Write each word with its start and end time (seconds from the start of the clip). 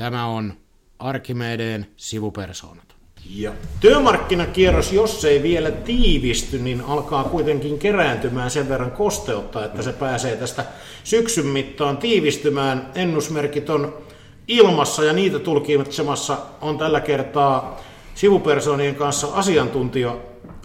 Tämä 0.00 0.26
on 0.26 0.52
Arkimedeen 0.98 1.86
sivupersoonat. 1.96 2.94
Ja 3.30 3.52
työmarkkinakierros, 3.80 4.92
jos 4.92 5.24
ei 5.24 5.42
vielä 5.42 5.70
tiivisty, 5.70 6.58
niin 6.58 6.80
alkaa 6.80 7.24
kuitenkin 7.24 7.78
kerääntymään 7.78 8.50
sen 8.50 8.68
verran 8.68 8.90
kosteutta, 8.90 9.64
että 9.64 9.82
se 9.82 9.92
pääsee 9.92 10.36
tästä 10.36 10.64
syksyn 11.04 11.46
mittaan 11.46 11.96
tiivistymään. 11.96 12.90
Ennusmerkit 12.94 13.70
on 13.70 13.94
ilmassa 14.48 15.04
ja 15.04 15.12
niitä 15.12 15.38
tulkitsemassa 15.38 16.38
on 16.60 16.78
tällä 16.78 17.00
kertaa 17.00 17.80
sivupersoonien 18.14 18.94
kanssa 18.94 19.26
asiantuntija, 19.32 20.16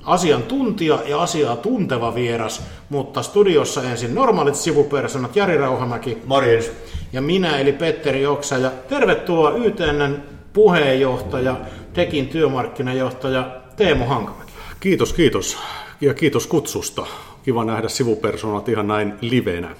asiantuntija 0.03 0.99
ja 1.05 1.21
asiaa 1.21 1.55
tunteva 1.55 2.15
vieras, 2.15 2.61
mutta 2.89 3.23
studiossa 3.23 3.83
ensin 3.83 4.15
normaalit 4.15 4.55
sivupersonat 4.55 5.35
Jari 5.35 5.57
Rauhamäki. 5.57 6.17
Morjens. 6.25 6.71
Ja 7.15 7.21
minä 7.21 7.57
eli 7.59 7.73
Petteri 7.73 8.25
Oksa 8.25 8.57
ja 8.57 8.71
tervetuloa 8.89 9.51
YTNn 9.51 10.17
puheenjohtaja, 10.53 11.55
Tekin 11.93 12.27
työmarkkinajohtaja 12.27 13.61
Teemu 13.75 14.05
Hankamäki. 14.05 14.53
Kiitos, 14.79 15.13
kiitos. 15.13 15.57
Ja 16.01 16.13
kiitos 16.13 16.47
kutsusta. 16.47 17.05
Kiva 17.43 17.65
nähdä 17.65 17.87
sivupersonat 17.87 18.69
ihan 18.69 18.87
näin 18.87 19.13
livenä. 19.21 19.75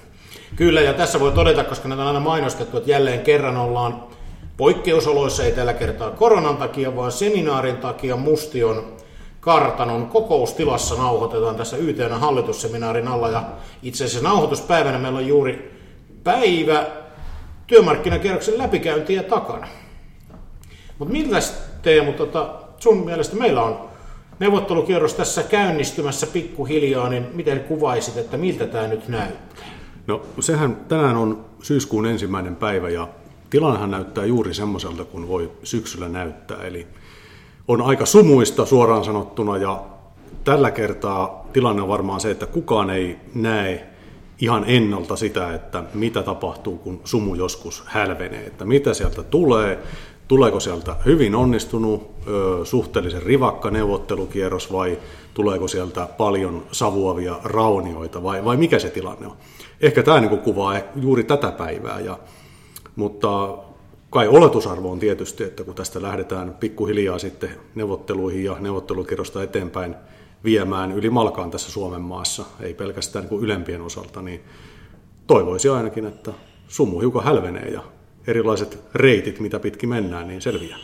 Kyllä, 0.56 0.82
ja 0.82 0.94
tässä 0.94 1.20
voi 1.20 1.32
todeta, 1.32 1.64
koska 1.64 1.88
näitä 1.88 2.02
on 2.02 2.08
aina 2.08 2.20
mainostettu, 2.20 2.78
että 2.78 2.92
jälleen 2.92 3.20
kerran 3.20 3.58
ollaan 3.58 4.04
poikkeusoloissa, 4.58 5.44
ei 5.44 5.52
tällä 5.52 5.74
kertaa 5.74 6.12
koronan 6.12 6.58
takia, 6.58 6.96
vaan 6.96 7.12
seminaarin 7.12 7.78
takia 7.78 8.16
Mustion 8.16 8.94
kartanon 9.40 10.08
kokoustilassa 10.08 10.96
nauhoitetaan 10.96 11.56
tässä 11.56 11.78
YTN 11.78 12.20
hallitusseminaarin 12.20 13.08
alla. 13.08 13.30
Ja 13.30 13.44
itse 13.84 14.06
asiassa 14.06 14.30
nauhoituspäivänä 14.30 15.00
meillä 15.00 15.20
on 15.20 15.28
juuri 15.28 15.82
päivä 16.24 17.05
työmarkkinakierroksen 17.68 18.58
läpikäyntiä 18.58 19.24
takana. 19.24 19.68
Mutta 21.00 21.12
miltä 21.12 21.40
Teemu, 21.82 22.14
tota, 22.14 22.54
sun 22.80 23.06
mielestä 23.06 23.36
meillä 23.36 23.64
on 23.64 23.90
neuvottelukierros 24.40 25.14
tässä 25.14 25.44
käynnistymässä 25.44 26.28
pikkuhiljaa, 26.28 27.10
niin 27.10 27.28
miten 27.34 27.60
kuvaisit, 27.60 28.18
että 28.18 28.38
miltä 28.38 28.68
tämä 28.68 28.88
nyt 28.88 29.08
näyttää? 29.08 29.66
No 30.08 30.22
sehän 30.40 30.76
tänään 30.76 31.16
on 31.16 31.46
syyskuun 31.62 32.06
ensimmäinen 32.06 32.56
päivä 32.56 32.90
ja 32.90 33.08
tilannehan 33.50 33.92
näyttää 33.92 34.26
juuri 34.26 34.54
semmoiselta 34.54 35.06
kuin 35.06 35.28
voi 35.28 35.52
syksyllä 35.64 36.10
näyttää. 36.10 36.64
Eli 36.64 36.88
on 37.68 37.82
aika 37.82 38.06
sumuista 38.06 38.66
suoraan 38.66 39.06
sanottuna 39.06 39.58
ja 39.58 39.84
tällä 40.44 40.72
kertaa 40.72 41.46
tilanne 41.54 41.82
on 41.82 41.88
varmaan 41.88 42.20
se, 42.20 42.32
että 42.32 42.46
kukaan 42.46 42.90
ei 42.90 43.18
näe 43.36 43.88
ihan 44.40 44.64
ennalta 44.68 45.16
sitä, 45.16 45.54
että 45.54 45.84
mitä 45.94 46.24
tapahtuu, 46.24 46.78
kun 46.78 47.02
sumu 47.04 47.36
joskus 47.36 47.84
hälvenee, 47.86 48.46
että 48.46 48.66
mitä 48.66 48.94
sieltä 48.94 49.24
tulee, 49.24 49.80
tuleeko 50.28 50.60
sieltä 50.60 50.96
hyvin 51.06 51.36
onnistunut, 51.36 52.16
suhteellisen 52.64 53.24
rivakka 53.24 53.72
neuvottelukierros 53.72 54.72
vai 54.72 54.98
tuleeko 55.34 55.68
sieltä 55.68 56.08
paljon 56.18 56.64
savuavia 56.72 57.40
raunioita 57.44 58.24
vai, 58.24 58.46
vai 58.46 58.58
mikä 58.58 58.80
se 58.80 58.90
tilanne 58.90 59.28
on. 59.28 59.38
Ehkä 59.82 60.04
tämä 60.04 60.22
niin 60.22 60.40
kuvaa 60.40 60.80
juuri 60.96 61.24
tätä 61.24 61.52
päivää, 61.52 62.00
ja, 62.00 62.20
mutta 62.96 63.58
kai 64.10 64.28
oletusarvo 64.28 64.92
on 64.92 65.00
tietysti, 65.00 65.44
että 65.44 65.64
kun 65.64 65.76
tästä 65.76 66.02
lähdetään 66.02 66.56
pikkuhiljaa 66.60 67.20
sitten 67.20 67.50
neuvotteluihin 67.76 68.44
ja 68.44 68.56
neuvottelukierrosta 68.60 69.44
eteenpäin 69.44 69.96
viemään 70.46 70.92
yli 70.92 71.10
malkaan 71.10 71.52
tässä 71.52 71.72
Suomen 71.72 72.02
maassa, 72.02 72.46
ei 72.60 72.74
pelkästään 72.74 73.28
niin 73.30 73.44
ylempien 73.44 73.82
osalta, 73.82 74.22
niin 74.22 74.42
toivoisi 75.28 75.70
ainakin, 75.70 76.06
että 76.06 76.34
sumu 76.68 77.00
hiukan 77.00 77.24
hälvenee 77.24 77.70
ja 77.70 77.82
erilaiset 78.28 78.80
reitit, 78.94 79.40
mitä 79.40 79.60
pitkin 79.60 79.90
mennään, 79.90 80.28
niin 80.28 80.42
selviää. 80.42 80.78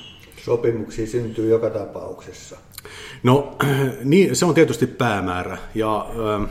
Sopimuksia 0.45 1.07
syntyy 1.07 1.49
joka 1.49 1.69
tapauksessa. 1.69 2.57
No 3.23 3.57
niin, 4.03 4.35
se 4.35 4.45
on 4.45 4.53
tietysti 4.53 4.87
päämäärä 4.87 5.57
ja 5.75 6.05
äh, 6.41 6.49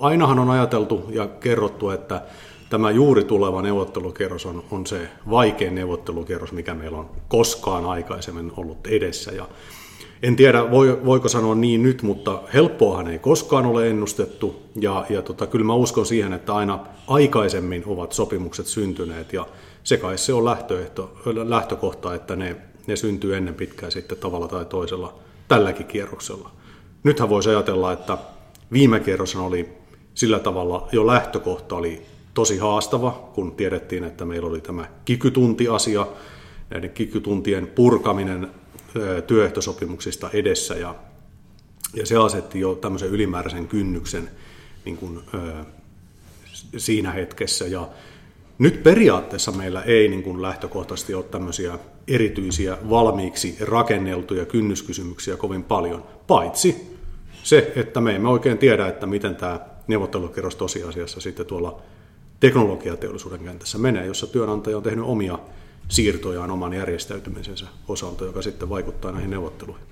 ainahan 0.00 0.38
on 0.38 0.50
ajateltu 0.50 1.06
ja 1.10 1.26
kerrottu, 1.26 1.90
että 1.90 2.22
tämä 2.70 2.90
juuri 2.90 3.24
tuleva 3.24 3.62
neuvottelukierros 3.62 4.46
on, 4.46 4.64
on 4.70 4.86
se 4.86 5.08
vaikein 5.30 5.74
neuvottelukierros, 5.74 6.52
mikä 6.52 6.74
meillä 6.74 6.98
on 6.98 7.10
koskaan 7.28 7.84
aikaisemmin 7.84 8.52
ollut 8.56 8.86
edessä. 8.86 9.32
Ja 9.32 9.48
en 10.22 10.36
tiedä, 10.36 10.70
voiko 11.04 11.28
sanoa 11.28 11.54
niin 11.54 11.82
nyt, 11.82 12.02
mutta 12.02 12.42
helppoahan 12.54 13.08
ei 13.08 13.18
koskaan 13.18 13.66
ole 13.66 13.90
ennustettu. 13.90 14.62
Ja, 14.80 15.06
ja 15.10 15.22
tota, 15.22 15.46
kyllä 15.46 15.64
mä 15.64 15.74
uskon 15.74 16.06
siihen, 16.06 16.32
että 16.32 16.54
aina 16.54 16.86
aikaisemmin 17.06 17.82
ovat 17.86 18.12
sopimukset 18.12 18.66
syntyneet. 18.66 19.32
Ja 19.32 19.46
se 19.84 19.96
kai 19.96 20.18
se 20.18 20.32
on 20.32 20.44
lähtöehto, 20.44 21.12
lähtökohta, 21.44 22.14
että 22.14 22.36
ne, 22.36 22.56
ne 22.86 22.96
syntyy 22.96 23.36
ennen 23.36 23.54
pitkään 23.54 23.92
sitten 23.92 24.18
tavalla 24.18 24.48
tai 24.48 24.64
toisella 24.64 25.14
tälläkin 25.48 25.86
kierroksella. 25.86 26.50
Nythän 27.04 27.28
voisi 27.28 27.48
ajatella, 27.48 27.92
että 27.92 28.18
viime 28.72 29.00
kierros 29.00 29.36
oli 29.36 29.68
sillä 30.14 30.38
tavalla 30.38 30.88
jo 30.92 31.06
lähtökohta 31.06 31.76
oli 31.76 32.02
tosi 32.34 32.58
haastava, 32.58 33.30
kun 33.34 33.52
tiedettiin, 33.52 34.04
että 34.04 34.24
meillä 34.24 34.48
oli 34.48 34.60
tämä 34.60 34.88
kikytunti-asia, 35.04 36.06
näiden 36.70 36.90
kikytuntien 36.90 37.66
purkaminen 37.66 38.48
työehtosopimuksista 39.26 40.30
edessä, 40.32 40.74
ja, 40.74 40.94
ja 41.94 42.06
se 42.06 42.16
asetti 42.16 42.60
jo 42.60 42.74
tämmöisen 42.74 43.08
ylimääräisen 43.08 43.68
kynnyksen 43.68 44.30
niin 44.84 44.96
kuin, 44.96 45.20
siinä 46.76 47.12
hetkessä, 47.12 47.66
ja 47.66 47.88
nyt 48.58 48.82
periaatteessa 48.82 49.52
meillä 49.52 49.82
ei 49.82 50.08
niin 50.08 50.22
kuin 50.22 50.42
lähtökohtaisesti 50.42 51.14
ole 51.14 51.24
tämmöisiä 51.24 51.78
erityisiä 52.08 52.78
valmiiksi 52.90 53.56
rakenneltuja 53.60 54.46
kynnyskysymyksiä 54.46 55.36
kovin 55.36 55.64
paljon, 55.64 56.04
paitsi 56.26 56.96
se, 57.42 57.72
että 57.76 58.00
me 58.00 58.16
emme 58.16 58.28
oikein 58.28 58.58
tiedä, 58.58 58.88
että 58.88 59.06
miten 59.06 59.36
tämä 59.36 59.60
neuvottelukierros 59.86 60.56
tosiasiassa 60.56 61.20
sitten 61.20 61.46
tuolla 61.46 61.82
teknologiateollisuuden 62.40 63.40
kentässä 63.40 63.78
menee, 63.78 64.06
jossa 64.06 64.26
työnantaja 64.26 64.76
on 64.76 64.82
tehnyt 64.82 65.04
omia 65.04 65.38
siirtojaan 65.92 66.50
oman 66.50 66.72
järjestäytymisensä 66.72 67.66
osalta, 67.88 68.24
joka 68.24 68.42
sitten 68.42 68.68
vaikuttaa 68.68 69.12
näihin 69.12 69.30
neuvotteluihin. 69.30 69.86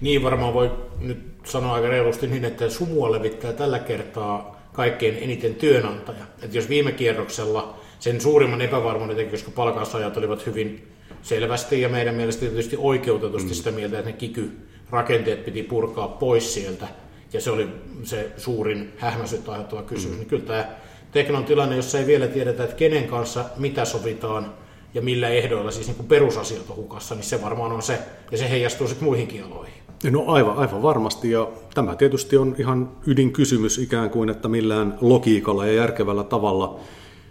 Niin 0.00 0.22
varmaan 0.22 0.54
voi 0.54 0.70
nyt 0.98 1.18
sanoa 1.44 1.74
aika 1.74 1.88
reilusti 1.88 2.26
niin, 2.26 2.44
että 2.44 2.68
sumua 2.68 3.12
levittää 3.12 3.52
tällä 3.52 3.78
kertaa 3.78 4.62
kaikkein 4.72 5.18
eniten 5.20 5.54
työnantaja. 5.54 6.24
Että 6.42 6.56
jos 6.56 6.68
viime 6.68 6.92
kierroksella 6.92 7.80
sen 7.98 8.20
suurimman 8.20 8.60
epävarmuuden 8.60 9.16
teki, 9.16 9.30
koska 9.30 9.50
palkansaajat 9.50 10.16
olivat 10.16 10.46
hyvin 10.46 10.88
selvästi 11.22 11.80
ja 11.80 11.88
meidän 11.88 12.14
mielestä 12.14 12.40
tietysti 12.40 12.76
oikeutetusti 12.78 13.48
mm. 13.48 13.54
sitä 13.54 13.70
mieltä, 13.70 13.98
että 13.98 14.10
ne 14.10 14.16
kiky-rakenteet 14.16 15.44
piti 15.44 15.62
purkaa 15.62 16.08
pois 16.08 16.54
sieltä, 16.54 16.88
ja 17.32 17.40
se 17.40 17.50
oli 17.50 17.68
se 18.02 18.30
suurin 18.36 18.92
hähmäisyttä 18.96 19.52
aiheuttava 19.52 19.82
kysymys, 19.82 20.16
mm. 20.16 20.18
niin 20.18 20.28
kyllä 20.28 20.44
tämä 20.44 20.68
Teknon 21.12 21.44
tilanne, 21.44 21.76
jossa 21.76 21.98
ei 21.98 22.06
vielä 22.06 22.26
tiedetä, 22.26 22.64
että 22.64 22.76
kenen 22.76 23.08
kanssa 23.08 23.44
mitä 23.56 23.84
sovitaan 23.84 24.54
ja 24.96 25.02
millä 25.02 25.28
ehdoilla, 25.28 25.70
siis 25.70 25.86
niin 25.86 25.96
kuin 25.96 26.06
perusasiat 26.06 26.70
on 26.70 26.76
hukassa, 26.76 27.14
niin 27.14 27.24
se 27.24 27.42
varmaan 27.42 27.72
on 27.72 27.82
se, 27.82 27.98
ja 28.30 28.38
se 28.38 28.50
heijastuu 28.50 28.88
sitten 28.88 29.04
muihinkin 29.04 29.44
aloihin. 29.44 29.74
No 30.10 30.24
aivan, 30.26 30.56
aivan 30.56 30.82
varmasti, 30.82 31.30
ja 31.30 31.48
tämä 31.74 31.96
tietysti 31.96 32.36
on 32.36 32.54
ihan 32.58 32.90
ydinkysymys 33.06 33.78
ikään 33.78 34.10
kuin, 34.10 34.28
että 34.28 34.48
millään 34.48 34.98
logiikalla 35.00 35.66
ja 35.66 35.72
järkevällä 35.72 36.24
tavalla 36.24 36.80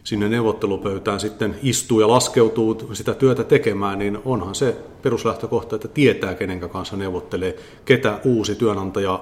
sinne 0.03 0.30
neuvottelupöytään 0.30 1.20
sitten 1.20 1.56
istuu 1.64 2.00
ja 2.00 2.08
laskeutuu 2.08 2.90
sitä 2.94 3.14
työtä 3.14 3.44
tekemään, 3.44 4.00
niin 4.00 4.18
onhan 4.26 4.56
se 4.56 4.76
peruslähtökohta, 5.02 5.76
että 5.76 5.88
tietää 5.88 6.36
kenen 6.36 6.59
kanssa 6.59 6.97
neuvottelee, 6.97 7.56
ketä 7.86 8.20
uusi 8.26 8.56
työnantaja 8.56 9.20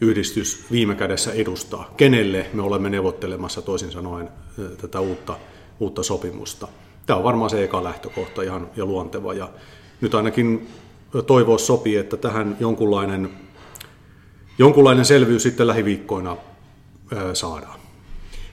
yhdistys 0.00 0.64
viime 0.70 0.94
kädessä 0.94 1.32
edustaa, 1.32 1.94
kenelle 1.96 2.46
me 2.52 2.62
olemme 2.62 2.90
neuvottelemassa 2.90 3.62
toisin 3.62 3.92
sanoen 3.92 4.28
tätä 4.80 5.00
uutta, 5.00 5.36
uutta 5.80 6.02
sopimusta. 6.02 6.68
Tämä 7.06 7.16
on 7.16 7.24
varmaan 7.24 7.50
se 7.50 7.64
eka 7.64 7.84
lähtökohta 7.84 8.42
ihan 8.42 8.70
ja 8.76 8.86
luonteva. 8.86 9.34
Ja 9.34 9.48
nyt 10.00 10.14
ainakin 10.14 10.68
toivoa 11.26 11.58
sopii, 11.58 11.96
että 11.96 12.16
tähän 12.16 12.56
jonkunlainen, 12.60 13.30
jonkunlainen 14.58 15.04
selvyys 15.04 15.42
sitten 15.42 15.66
lähiviikkoina 15.66 16.36
saadaan. 17.32 17.80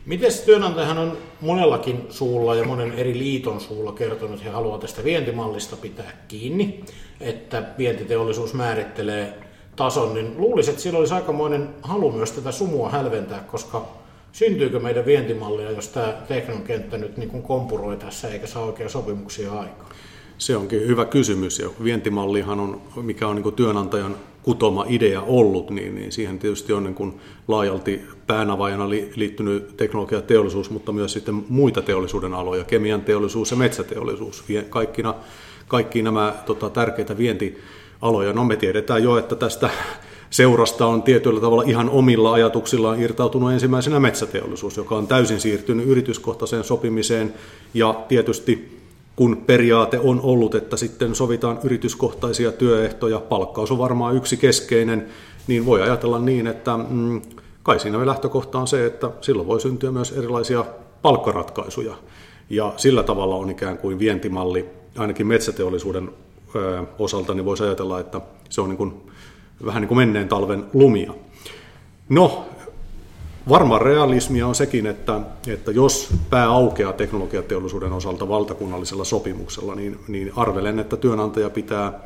Miten 0.06 0.32
työnantajahan 0.46 0.98
on 0.98 1.18
monellakin 1.42 2.08
suulla 2.10 2.56
ja 2.56 2.64
monen 2.64 2.92
eri 2.92 3.18
liiton 3.18 3.62
suulla 3.62 3.92
kertonut, 3.92 4.34
että 4.34 4.44
he 4.46 4.50
haluavat 4.50 4.82
tästä 4.82 5.04
vientimallista 5.04 5.76
pitää 5.76 6.12
kiinni, 6.28 6.84
että 7.20 7.64
vientiteollisuus 7.78 8.54
määrittelee 8.54 9.34
tason, 9.76 10.14
niin 10.14 10.34
luulisin, 10.38 10.72
että 10.72 10.84
sillä 10.84 11.00
olisi 11.00 11.14
aikamoinen 11.14 11.70
halu 11.82 12.12
myös 12.12 12.32
tätä 12.32 12.52
sumua 12.52 12.90
hälventää, 12.90 13.40
koska 13.40 13.86
syntyykö 14.32 14.80
meidän 14.80 15.06
vientimallia, 15.06 15.72
jos 15.72 15.88
tämä 15.88 16.14
teknon 16.28 16.62
kenttä 16.62 16.98
nyt 16.98 17.18
niin 17.18 17.30
kuin 17.30 17.44
kompuroi 17.44 17.98
tässä 17.98 18.28
eikä 18.28 18.48
saa 18.48 18.64
oikein 18.64 18.90
sopimuksia 18.90 19.52
aikaan? 19.52 19.90
Se 20.38 20.56
onkin 20.56 20.88
hyvä 20.88 21.06
kysymys 21.06 21.60
ja 21.60 21.70
vientimallihan 21.84 22.60
on, 22.60 22.82
mikä 23.02 23.28
on 23.28 23.36
niin 23.36 23.54
työnantajan 23.54 24.16
kutoma 24.44 24.86
idea 24.88 25.22
ollut, 25.22 25.70
niin, 25.70 25.96
niin 25.96 26.12
siihen 26.12 26.40
tietysti 26.40 26.74
on 26.74 26.84
niin 26.84 26.96
kuin 26.96 27.20
laajalti 27.48 28.02
päänavajana 28.28 28.90
liittynyt 28.90 29.78
teknologiateollisuus, 29.78 30.70
mutta 30.70 30.92
myös 30.92 31.14
sitten 31.14 31.46
muita 31.50 31.82
teollisuuden 31.82 32.34
aloja, 32.34 32.64
kemian 32.64 33.02
teollisuus 33.02 33.52
ja 33.52 33.58
metsäteollisuus. 33.58 34.44
Kaikkina, 34.70 35.16
kaikki 35.68 36.02
nämä 36.02 36.34
tota, 36.46 36.70
tärkeitä 36.70 37.18
vientialoja. 37.18 38.34
No 38.34 38.44
me 38.44 38.56
tiedetään 38.56 39.04
jo, 39.04 39.18
että 39.18 39.36
tästä 39.36 39.70
seurasta 40.30 40.86
on 40.86 41.04
tietyllä 41.04 41.42
tavalla 41.42 41.64
ihan 41.64 41.90
omilla 41.90 42.34
ajatuksillaan 42.34 43.02
irtautunut 43.02 43.52
ensimmäisenä 43.52 44.00
metsäteollisuus, 44.00 44.78
joka 44.78 44.96
on 44.96 45.08
täysin 45.08 45.40
siirtynyt 45.40 45.88
yrityskohtaiseen 45.88 46.64
sopimiseen 46.64 47.34
ja 47.74 48.06
tietysti 48.08 48.80
kun 49.16 49.38
periaate 49.46 50.00
on 50.00 50.22
ollut, 50.22 50.56
että 50.56 50.78
sitten 50.78 51.16
sovitaan 51.16 51.60
yrityskohtaisia 51.64 52.52
työehtoja, 52.52 53.20
palkkaus 53.20 53.72
on 53.72 53.78
varmaan 53.78 54.16
yksi 54.16 54.38
keskeinen, 54.38 55.08
niin 55.48 55.66
voi 55.66 55.82
ajatella 55.82 56.20
niin, 56.20 56.48
että 56.48 56.78
mm, 56.78 57.22
kai 57.64 57.80
siinä 57.80 58.06
lähtökohta 58.06 58.60
on 58.60 58.68
se, 58.68 58.86
että 58.86 59.12
silloin 59.22 59.48
voi 59.48 59.62
syntyä 59.62 59.92
myös 59.92 60.12
erilaisia 60.12 60.66
palkkaratkaisuja. 61.02 61.96
Ja 62.50 62.74
sillä 62.78 63.04
tavalla 63.04 63.36
on 63.36 63.50
ikään 63.50 63.78
kuin 63.78 64.00
vientimalli, 64.00 64.66
ainakin 64.98 65.28
metsäteollisuuden 65.28 66.10
osalta, 67.00 67.34
niin 67.34 67.46
voisi 67.46 67.64
ajatella, 67.64 68.00
että 68.00 68.22
se 68.50 68.62
on 68.62 68.70
niin 68.70 68.78
kuin, 68.78 68.94
vähän 69.66 69.82
niin 69.82 69.88
kuin 69.88 69.98
menneen 69.98 70.28
talven 70.28 70.66
lumia. 70.74 71.14
No, 72.10 72.46
Varmaan 73.50 73.82
realismia 73.82 74.48
on 74.48 74.56
sekin, 74.56 74.88
että, 74.88 75.22
että 75.48 75.72
jos 75.72 76.10
pää 76.30 76.50
aukeaa 76.50 76.94
teknologiateollisuuden 76.94 77.94
osalta 77.94 78.30
valtakunnallisella 78.30 79.04
sopimuksella, 79.04 79.76
niin, 79.76 80.00
niin 80.08 80.32
arvelen, 80.36 80.80
että 80.80 80.98
työnantaja 80.98 81.50
pitää 81.50 82.00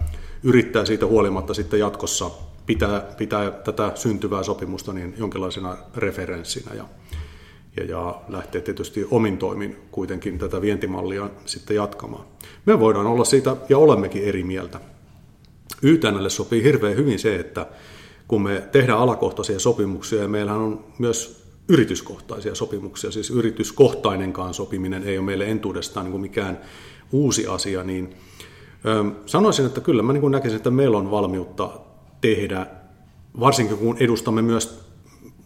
yrittää 0.44 0.86
siitä 0.86 1.06
huolimatta 1.06 1.54
sitten 1.54 1.80
jatkossa 1.80 2.30
pitää, 2.66 3.00
pitää 3.18 3.52
tätä 3.52 3.92
syntyvää 3.96 4.44
sopimusta 4.44 4.94
niin 4.94 5.14
jonkinlaisena 5.18 5.78
referenssinä 5.96 6.74
ja, 6.76 6.86
ja, 7.78 7.84
ja 7.86 8.22
lähtee 8.28 8.62
tietysti 8.62 9.08
omin 9.12 9.38
toimin 9.38 9.76
kuitenkin 9.92 10.40
tätä 10.40 10.62
vientimallia 10.62 11.30
sitten 11.46 11.76
jatkamaan. 11.76 12.26
Me 12.66 12.80
voidaan 12.80 13.08
olla 13.08 13.26
siitä 13.26 13.56
ja 13.70 13.78
olemmekin 13.78 14.24
eri 14.24 14.44
mieltä. 14.44 14.80
YTNlle 15.84 16.30
sopii 16.30 16.64
hirveän 16.64 16.98
hyvin 16.98 17.20
se, 17.20 17.36
että 17.36 17.66
kun 18.28 18.42
me 18.42 18.64
tehdään 18.72 19.00
alakohtaisia 19.00 19.60
sopimuksia, 19.60 20.22
ja 20.22 20.28
meillähän 20.28 20.62
on 20.62 20.86
myös 21.00 21.44
yrityskohtaisia 21.70 22.56
sopimuksia, 22.56 23.12
siis 23.12 23.30
yrityskohtainenkaan 23.30 24.54
sopiminen 24.54 25.04
ei 25.04 25.18
ole 25.18 25.26
meille 25.26 25.46
entuudestaan 25.46 26.12
niin 26.12 26.22
mikään 26.22 26.60
uusi 27.12 27.48
asia, 27.48 27.84
niin 27.84 28.16
sanoisin, 29.26 29.66
että 29.66 29.82
kyllä 29.82 30.04
mä 30.04 30.14
niin 30.14 30.32
näkisin, 30.32 30.58
että 30.58 30.72
meillä 30.72 30.98
on 30.98 31.12
valmiutta 31.12 31.70
tehdä, 32.22 32.68
varsinkin 33.40 33.78
kun 33.78 33.98
edustamme 34.00 34.42
myös 34.42 34.84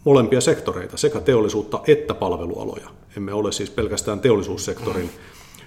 molempia 0.04 0.42
sektoreita, 0.42 0.98
sekä 0.98 1.20
teollisuutta 1.20 1.82
että 1.88 2.14
palvelualoja. 2.14 2.90
Emme 3.18 3.34
ole 3.34 3.52
siis 3.52 3.70
pelkästään 3.70 4.20
teollisuussektorin 4.20 5.10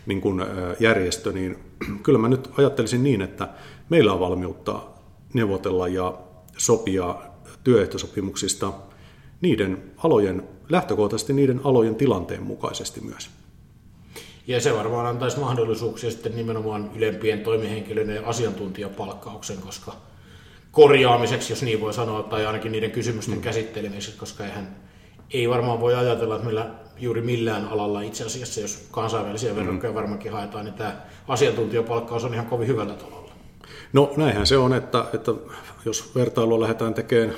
niin 0.07 0.21
kuin 0.21 0.43
järjestö, 0.81 1.33
niin 1.33 1.59
kyllä 2.03 2.19
mä 2.19 2.29
nyt 2.29 2.51
ajattelisin 2.59 3.03
niin, 3.03 3.23
että 3.23 3.49
meillä 3.91 4.13
on 4.13 4.21
valmiutta 4.21 4.81
neuvotella 5.35 5.89
ja 5.89 6.19
sopia 6.57 7.15
työehtosopimuksista 7.65 8.73
niiden 9.41 9.83
alojen, 9.97 10.49
lähtökohtaisesti 10.69 11.33
niiden 11.33 11.61
alojen 11.65 11.95
tilanteen 11.95 12.43
mukaisesti 12.43 13.01
myös. 13.01 13.31
Ja 14.47 14.61
se 14.61 14.77
varmaan 14.77 15.07
antaisi 15.07 15.39
mahdollisuuksia 15.39 16.11
sitten 16.11 16.37
nimenomaan 16.37 16.91
ylempien 16.95 17.41
toimihenkilöiden 17.41 18.17
ja 18.17 18.23
asiantuntijapalkkauksen, 18.25 19.57
koska 19.59 19.93
korjaamiseksi, 20.71 21.53
jos 21.53 21.63
niin 21.63 21.81
voi 21.81 21.95
sanoa, 21.95 22.23
tai 22.23 22.47
ainakin 22.47 22.73
niiden 22.73 22.91
kysymysten 22.91 23.35
mm. 23.35 23.41
käsittelemiseksi, 23.41 24.19
koska 24.19 24.45
eihän, 24.45 24.77
ei 25.31 25.49
varmaan 25.49 25.81
voi 25.81 25.95
ajatella, 25.95 26.35
että 26.35 26.45
meillä 26.45 26.71
juuri 26.99 27.21
millään 27.21 27.69
alalla 27.69 28.01
itse 28.01 28.25
asiassa, 28.25 28.61
jos 28.61 28.89
kansainvälisiä 28.91 29.57
verrokkeja 29.57 29.91
mm. 29.91 29.95
varmaankin 29.95 30.33
haetaan, 30.33 30.65
niin 30.65 30.75
tämä 30.75 30.97
asiantuntijapalkkaus 31.29 32.25
on 32.25 32.35
ihan 32.35 32.47
kovin 32.47 32.69
hyvällä 32.69 32.95
tavalla. 32.95 33.20
No 33.93 34.13
näinhän 34.17 34.47
se 34.47 34.59
on, 34.59 34.75
että, 34.75 35.05
että 35.15 35.33
jos 35.85 36.15
vertailua 36.15 36.61
lähdetään 36.61 36.95
tekemään 36.95 37.37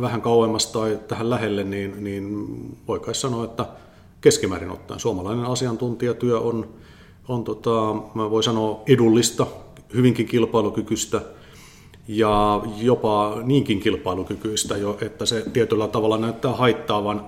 vähän 0.00 0.22
kauemmas 0.22 0.66
tai 0.66 0.98
tähän 1.08 1.30
lähelle, 1.30 1.64
niin, 1.64 2.04
niin 2.04 2.46
voi 2.88 3.00
kai 3.00 3.14
sanoa, 3.14 3.44
että 3.44 3.66
keskimäärin 4.20 4.70
ottaen 4.70 5.00
suomalainen 5.00 5.44
asiantuntijatyö 5.44 6.40
on, 6.40 6.68
on 7.28 7.44
tota, 7.44 7.94
mä 8.14 8.30
voi 8.30 8.42
sanoa 8.42 8.82
edullista, 8.86 9.46
hyvinkin 9.94 10.26
kilpailukykyistä 10.26 11.20
ja 12.08 12.62
jopa 12.80 13.36
niinkin 13.42 13.80
kilpailukykyistä 13.80 14.76
jo, 14.76 14.98
että 15.00 15.26
se 15.26 15.44
tietyllä 15.52 15.88
tavalla 15.88 16.18
näyttää 16.18 16.52
haittaavan 16.52 17.24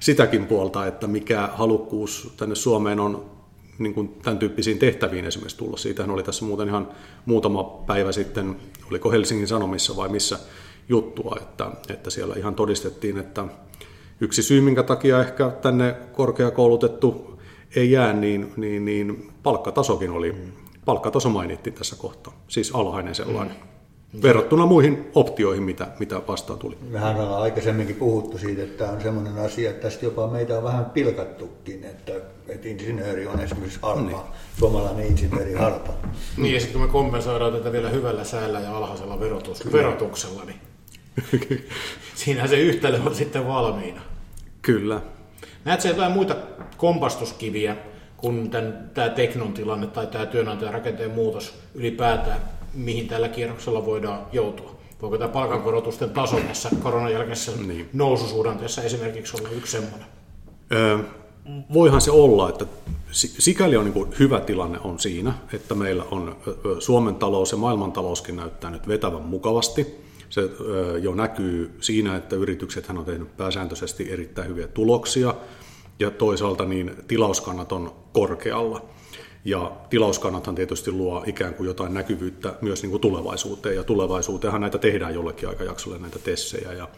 sitäkin 0.00 0.46
puolta, 0.46 0.86
että 0.86 1.06
mikä 1.06 1.48
halukkuus 1.52 2.32
tänne 2.36 2.54
Suomeen 2.54 3.00
on 3.00 3.37
niin 3.78 3.94
kuin 3.94 4.08
tämän 4.08 4.38
tyyppisiin 4.38 4.78
tehtäviin 4.78 5.24
esimerkiksi 5.24 5.56
tulla. 5.56 5.76
Siitähän 5.76 6.10
oli 6.10 6.22
tässä 6.22 6.44
muuten 6.44 6.68
ihan 6.68 6.88
muutama 7.26 7.64
päivä 7.64 8.12
sitten, 8.12 8.56
oliko 8.90 9.10
Helsingin 9.10 9.48
Sanomissa 9.48 9.96
vai 9.96 10.08
missä 10.08 10.38
juttua, 10.88 11.36
että, 11.40 11.70
että 11.88 12.10
siellä 12.10 12.34
ihan 12.38 12.54
todistettiin, 12.54 13.18
että 13.18 13.44
yksi 14.20 14.42
syy, 14.42 14.60
minkä 14.60 14.82
takia 14.82 15.20
ehkä 15.20 15.50
tänne 15.50 15.96
korkeakoulutettu 16.12 17.40
ei 17.76 17.90
jää, 17.90 18.12
niin, 18.12 18.52
niin, 18.56 18.84
niin 18.84 19.32
palkkatasokin 19.42 20.10
oli, 20.10 20.34
palkkataso 20.84 21.28
mainittiin 21.28 21.74
tässä 21.74 21.96
kohtaa, 21.96 22.42
siis 22.48 22.74
alhainen 22.74 23.14
sellainen. 23.14 23.56
Mm 23.56 23.78
verrattuna 24.22 24.66
muihin 24.66 25.10
optioihin, 25.14 25.62
mitä, 25.62 25.86
mitä 25.98 26.20
vastaan 26.28 26.58
tuli. 26.58 26.78
Mehän 26.90 27.20
ollaan 27.20 27.42
aikaisemminkin 27.42 27.96
puhuttu 27.96 28.38
siitä, 28.38 28.62
että 28.62 28.84
tämä 28.84 28.96
on 28.96 29.02
sellainen 29.02 29.38
asia, 29.38 29.70
että 29.70 29.82
tästä 29.82 30.04
jopa 30.04 30.26
meitä 30.26 30.58
on 30.58 30.64
vähän 30.64 30.84
pilkattukin, 30.84 31.84
että, 31.84 32.12
että 32.58 32.68
insinööri 32.68 33.26
on 33.26 33.40
esimerkiksi 33.40 33.78
halpa, 33.82 34.02
niin. 34.02 34.18
suomalainen 34.58 35.06
insinööri 35.06 35.54
halpa. 35.54 35.92
Niin, 36.36 36.54
ja 36.54 36.60
sitten 36.60 36.80
kun 36.80 36.88
me 36.88 36.92
kompensoidaan 36.92 37.52
tätä 37.52 37.72
vielä 37.72 37.88
hyvällä 37.88 38.24
säällä 38.24 38.60
ja 38.60 38.76
alhaisella 38.76 39.20
verotus, 39.20 39.72
verotuksella, 39.72 40.44
niin 40.44 40.60
siinä 42.14 42.46
se 42.46 42.60
yhtälö 42.60 43.00
on 43.06 43.14
sitten 43.14 43.46
valmiina. 43.48 44.00
Kyllä. 44.62 45.00
Näetkö 45.64 45.88
jotain 45.88 46.12
muita 46.12 46.36
kompastuskiviä, 46.76 47.76
kun 48.16 48.50
tämän, 48.50 48.90
tämä 48.94 49.08
teknon 49.08 49.52
tilanne 49.52 49.86
tai 49.86 50.06
tämä 50.06 50.26
työnantajan 50.26 50.74
rakenteen 50.74 51.10
muutos 51.10 51.54
ylipäätään 51.74 52.40
mihin 52.74 53.08
tällä 53.08 53.28
kierroksella 53.28 53.86
voidaan 53.86 54.26
joutua. 54.32 54.78
Voiko 55.02 55.18
tämä 55.18 55.30
palkankorotusten 55.30 56.10
taso 56.10 56.40
tässä 56.40 56.68
koronan 56.82 57.12
jälkeisessä 57.12 57.52
niin. 57.66 57.88
noususuhdanteessa 57.92 58.82
esimerkiksi 58.82 59.36
olla 59.36 59.48
yksi 59.48 59.72
semmoinen? 59.72 60.08
Öö, 60.72 60.98
voihan 61.72 62.00
se 62.00 62.10
olla, 62.10 62.48
että 62.48 62.66
sikäli 63.12 63.76
on 63.76 63.84
niin 63.84 64.14
hyvä 64.18 64.40
tilanne 64.40 64.78
on 64.84 64.98
siinä, 64.98 65.32
että 65.52 65.74
meillä 65.74 66.04
on 66.10 66.36
Suomen 66.78 67.14
talous 67.14 67.52
ja 67.52 67.58
maailmantalouskin 67.58 68.36
näyttää 68.36 68.70
nyt 68.70 68.88
vetävän 68.88 69.22
mukavasti. 69.22 69.86
Se 70.28 70.50
jo 71.00 71.14
näkyy 71.14 71.70
siinä, 71.80 72.16
että 72.16 72.36
yritykset 72.36 72.90
on 72.90 73.04
tehnyt 73.04 73.36
pääsääntöisesti 73.36 74.12
erittäin 74.12 74.48
hyviä 74.48 74.68
tuloksia 74.68 75.34
ja 75.98 76.10
toisaalta 76.10 76.64
niin 76.64 76.90
tilauskannat 77.08 77.72
on 77.72 77.92
korkealla. 78.12 78.82
Ja 79.44 79.72
tilauskannathan 79.90 80.54
tietysti 80.54 80.92
luo 80.92 81.24
ikään 81.26 81.54
kuin 81.54 81.66
jotain 81.66 81.94
näkyvyyttä 81.94 82.54
myös 82.60 82.82
niin 82.82 82.90
kuin 82.90 83.00
tulevaisuuteen, 83.00 83.76
ja 83.76 83.84
tulevaisuuteenhan 83.84 84.60
näitä 84.60 84.78
tehdään 84.78 85.14
jollekin 85.14 85.48
aikajaksolle 85.48 85.98
näitä 85.98 86.18
tessejä. 86.18 86.72
Ja, 86.72 86.88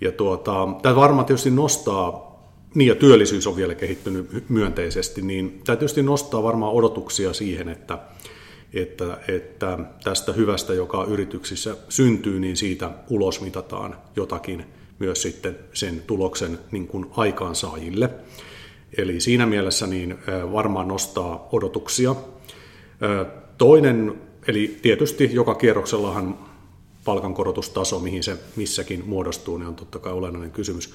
ja 0.00 0.12
tuota, 0.12 0.68
tämä 0.82 0.96
varmaan 0.96 1.26
tietysti 1.26 1.50
nostaa, 1.50 2.35
niin 2.76 2.88
ja 2.88 2.94
työllisyys 2.94 3.46
on 3.46 3.56
vielä 3.56 3.74
kehittynyt 3.74 4.48
myönteisesti, 4.48 5.22
niin 5.22 5.60
tämä 5.64 5.76
tietysti 5.76 6.02
nostaa 6.02 6.42
varmaan 6.42 6.72
odotuksia 6.72 7.32
siihen, 7.32 7.68
että, 7.68 7.98
että, 8.74 9.18
että 9.28 9.78
tästä 10.04 10.32
hyvästä, 10.32 10.74
joka 10.74 11.04
yrityksissä 11.04 11.76
syntyy, 11.88 12.40
niin 12.40 12.56
siitä 12.56 12.90
ulos 13.10 13.40
mitataan 13.40 13.96
jotakin 14.16 14.64
myös 14.98 15.22
sitten 15.22 15.58
sen 15.72 16.02
tuloksen 16.06 16.58
niin 16.70 16.86
kuin 16.88 17.06
aikaansaajille. 17.10 18.10
Eli 18.98 19.20
siinä 19.20 19.46
mielessä 19.46 19.86
niin 19.86 20.18
varmaan 20.52 20.88
nostaa 20.88 21.48
odotuksia. 21.52 22.14
Toinen, 23.58 24.20
eli 24.48 24.78
tietysti 24.82 25.30
joka 25.32 25.54
kierroksellahan 25.54 26.38
palkankorotustaso, 27.04 27.98
mihin 27.98 28.22
se 28.22 28.36
missäkin 28.56 29.02
muodostuu, 29.06 29.58
niin 29.58 29.68
on 29.68 29.74
totta 29.74 29.98
kai 29.98 30.12
olennainen 30.12 30.50
kysymys. 30.50 30.94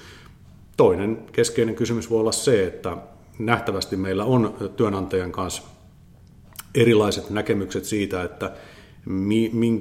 Toinen 0.81 1.25
keskeinen 1.31 1.75
kysymys 1.75 2.09
voi 2.09 2.19
olla 2.19 2.31
se, 2.31 2.67
että 2.67 2.97
nähtävästi 3.39 3.95
meillä 3.95 4.25
on 4.25 4.71
työnantajan 4.75 5.31
kanssa 5.31 5.61
erilaiset 6.75 7.29
näkemykset 7.29 7.85
siitä, 7.85 8.23
että 8.23 8.51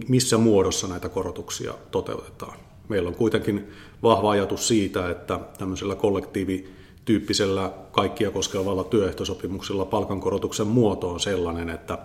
missä 0.09 0.39
muodossa 0.39 0.89
näitä 0.89 1.09
korotuksia 1.09 1.75
toteutetaan. 1.91 2.59
Meillä 2.89 3.09
on 3.09 3.15
kuitenkin 3.15 3.71
vahva 4.03 4.31
ajatus 4.31 4.69
siitä, 4.69 5.11
että 5.11 5.41
tämmöisellä 5.59 5.95
kollektiivi 5.95 6.69
tyyppisellä 7.05 7.73
kaikkia 7.93 8.31
koskevalla 8.31 8.85
työehtosopimuksella 8.85 9.85
palkankorotuksen 9.85 10.67
muoto 10.67 11.11
on 11.11 11.21
sellainen, 11.21 11.71
että 11.71 11.99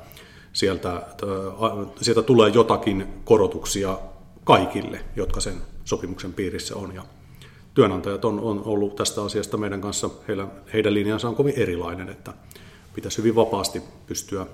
sieltä, 0.53 1.01
sieltä 2.01 2.21
tulee 2.21 2.49
jotakin 2.49 3.07
korotuksia 3.25 3.99
kaikille, 4.43 4.99
jotka 5.15 5.41
sen 5.41 5.55
sopimuksen 5.83 6.33
piirissä 6.33 6.75
on. 6.75 6.95
Ja 6.95 7.03
työnantajat 7.75 8.25
on, 8.25 8.39
on 8.39 8.61
ollut 8.65 8.95
tästä 8.95 9.23
asiasta 9.23 9.57
meidän 9.57 9.81
kanssa, 9.81 10.09
heillä, 10.27 10.47
heidän 10.73 10.93
linjansa 10.93 11.29
on 11.29 11.35
kovin 11.35 11.53
erilainen, 11.57 12.09
että 12.09 12.33
pitäisi 12.95 13.17
hyvin 13.17 13.35
vapaasti 13.35 13.81
pystyä 14.07 14.45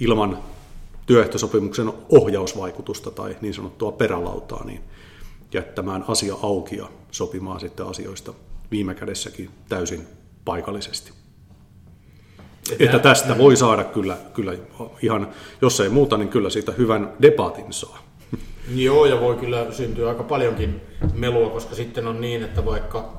ilman 0.00 0.38
työehtosopimuksen 1.06 1.92
ohjausvaikutusta 2.08 3.10
tai 3.10 3.36
niin 3.40 3.54
sanottua 3.54 3.92
perälautaa, 3.92 4.64
niin 4.64 4.80
jättämään 5.52 6.04
asia 6.08 6.34
auki 6.42 6.76
ja 6.76 6.88
sopimaan 7.10 7.60
sitten 7.60 7.86
asioista 7.86 8.34
viime 8.70 8.94
kädessäkin 8.94 9.50
täysin 9.68 10.06
paikallisesti. 10.44 11.12
Että, 12.72 12.84
että 12.84 12.98
tästä 12.98 13.38
voi 13.38 13.56
saada 13.56 13.84
kyllä, 13.84 14.16
kyllä 14.34 14.54
ihan, 15.02 15.28
jos 15.62 15.80
ei 15.80 15.88
muuta, 15.88 16.16
niin 16.16 16.28
kyllä 16.28 16.50
siitä 16.50 16.72
hyvän 16.72 17.12
debatin 17.22 17.72
saa. 17.72 17.98
Joo, 18.74 19.06
ja 19.06 19.20
voi 19.20 19.36
kyllä 19.36 19.66
syntyä 19.72 20.08
aika 20.08 20.22
paljonkin 20.22 20.80
melua, 21.14 21.50
koska 21.50 21.74
sitten 21.74 22.06
on 22.06 22.20
niin, 22.20 22.42
että 22.42 22.64
vaikka 22.64 23.12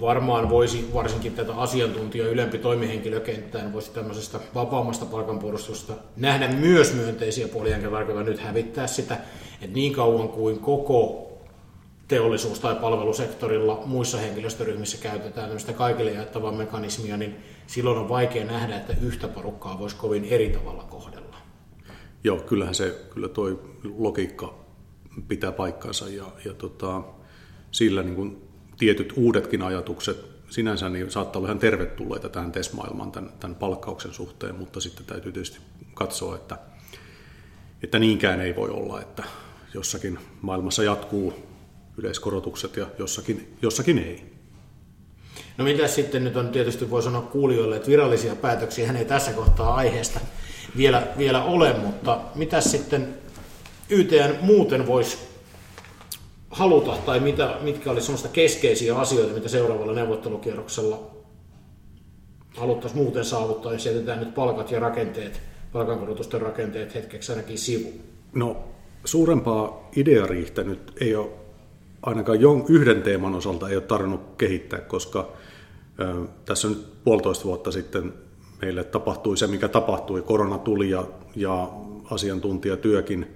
varmaan 0.00 0.50
voisi 0.50 0.90
varsinkin 0.94 1.34
tätä 1.34 1.54
asiantuntija 1.54 2.28
ylempi 2.28 2.58
toimihenkilökenttään 2.58 3.72
voisi 3.72 3.90
tämmöisestä 3.90 4.40
vapaammasta 4.54 5.06
palkanpuolustusta 5.06 5.92
nähdä 6.16 6.48
myös 6.48 6.94
myönteisiä 6.94 7.48
puolia, 7.48 7.76
enkä 7.76 7.90
tarkoita 7.90 8.22
nyt 8.22 8.38
hävittää 8.38 8.86
sitä, 8.86 9.14
että 9.62 9.74
niin 9.74 9.92
kauan 9.92 10.28
kuin 10.28 10.58
koko 10.58 11.28
teollisuus- 12.08 12.60
tai 12.60 12.74
palvelusektorilla 12.74 13.82
muissa 13.86 14.18
henkilöstöryhmissä 14.18 14.98
käytetään 14.98 15.46
tämmöistä 15.46 15.72
kaikille 15.72 16.10
jaettavaa 16.10 16.52
mekanismia, 16.52 17.16
niin 17.16 17.36
silloin 17.66 17.98
on 17.98 18.08
vaikea 18.08 18.44
nähdä, 18.44 18.76
että 18.76 18.94
yhtä 19.02 19.28
porukkaa 19.28 19.78
voisi 19.78 19.96
kovin 19.96 20.24
eri 20.24 20.50
tavalla 20.50 20.84
kohdella. 20.84 21.27
Joo, 22.28 22.38
kyllähän 22.38 22.74
se, 22.74 23.06
kyllä 23.10 23.28
toi 23.28 23.60
logiikka 23.98 24.54
pitää 25.28 25.52
paikkansa 25.52 26.08
ja, 26.08 26.24
ja 26.44 26.54
tota, 26.54 27.02
sillä 27.70 28.02
niin 28.02 28.14
kuin 28.14 28.42
tietyt 28.78 29.12
uudetkin 29.16 29.62
ajatukset 29.62 30.26
sinänsä 30.50 30.88
niin 30.88 31.10
saattaa 31.10 31.40
olla 31.40 31.48
ihan 31.48 31.58
tervetulleita 31.58 32.28
tähän 32.28 32.52
TES-maailmaan 32.52 33.12
tämän, 33.12 33.32
tämän 33.40 33.54
palkkauksen 33.54 34.12
suhteen, 34.12 34.54
mutta 34.54 34.80
sitten 34.80 35.06
täytyy 35.06 35.32
tietysti 35.32 35.58
katsoa, 35.94 36.36
että, 36.36 36.58
että 37.82 37.98
niinkään 37.98 38.40
ei 38.40 38.56
voi 38.56 38.70
olla, 38.70 39.00
että 39.00 39.24
jossakin 39.74 40.18
maailmassa 40.42 40.82
jatkuu 40.82 41.34
yleiskorotukset 41.96 42.76
ja 42.76 42.86
jossakin, 42.98 43.56
jossakin 43.62 43.98
ei. 43.98 44.32
No 45.58 45.64
mitä 45.64 45.88
sitten 45.88 46.24
nyt 46.24 46.36
on 46.36 46.48
tietysti 46.48 46.90
voi 46.90 47.02
sanoa 47.02 47.22
kuulijoille, 47.22 47.76
että 47.76 47.88
virallisia 47.88 48.36
päätöksiä 48.36 48.86
hän 48.86 48.96
ei 48.96 49.04
tässä 49.04 49.32
kohtaa 49.32 49.74
aiheesta 49.74 50.20
vielä, 50.76 51.06
vielä 51.18 51.44
ole, 51.44 51.72
mutta 51.72 52.20
mitä 52.34 52.60
sitten 52.60 53.14
YTN 53.90 54.34
muuten 54.40 54.86
voisi 54.86 55.18
haluta, 56.50 56.96
tai 57.06 57.20
mitä, 57.20 57.56
mitkä 57.60 57.90
olisi 57.90 58.06
sellaista 58.06 58.28
keskeisiä 58.28 58.98
asioita, 58.98 59.34
mitä 59.34 59.48
seuraavalla 59.48 59.92
neuvottelukierroksella 59.92 61.10
haluttaisiin 62.56 63.02
muuten 63.02 63.24
saavuttaa, 63.24 63.72
jos 63.72 63.86
jätetään 63.86 64.20
nyt 64.20 64.34
palkat 64.34 64.70
ja 64.70 64.80
rakenteet, 64.80 65.40
palkankorotusten 65.72 66.40
rakenteet 66.40 66.94
hetkeksi 66.94 67.32
ainakin 67.32 67.58
sivu? 67.58 67.92
No, 68.34 68.56
suurempaa 69.04 69.90
ideariihtä 69.96 70.62
nyt 70.62 70.92
ei 71.00 71.14
ole 71.16 71.28
ainakaan 72.02 72.40
jon, 72.40 72.64
yhden 72.68 73.02
teeman 73.02 73.34
osalta 73.34 73.68
ei 73.68 73.76
ole 73.76 73.84
tarvinnut 73.84 74.36
kehittää, 74.38 74.80
koska 74.80 75.32
ö, 76.00 76.26
tässä 76.44 76.68
nyt 76.68 76.86
puolitoista 77.04 77.44
vuotta 77.44 77.72
sitten 77.72 78.12
meille 78.62 78.84
tapahtui 78.84 79.36
se, 79.36 79.46
mikä 79.46 79.68
tapahtui. 79.68 80.22
Korona 80.22 80.58
tuli 80.58 80.90
ja, 80.90 81.06
ja 81.36 81.68
asiantuntijatyökin 82.10 83.26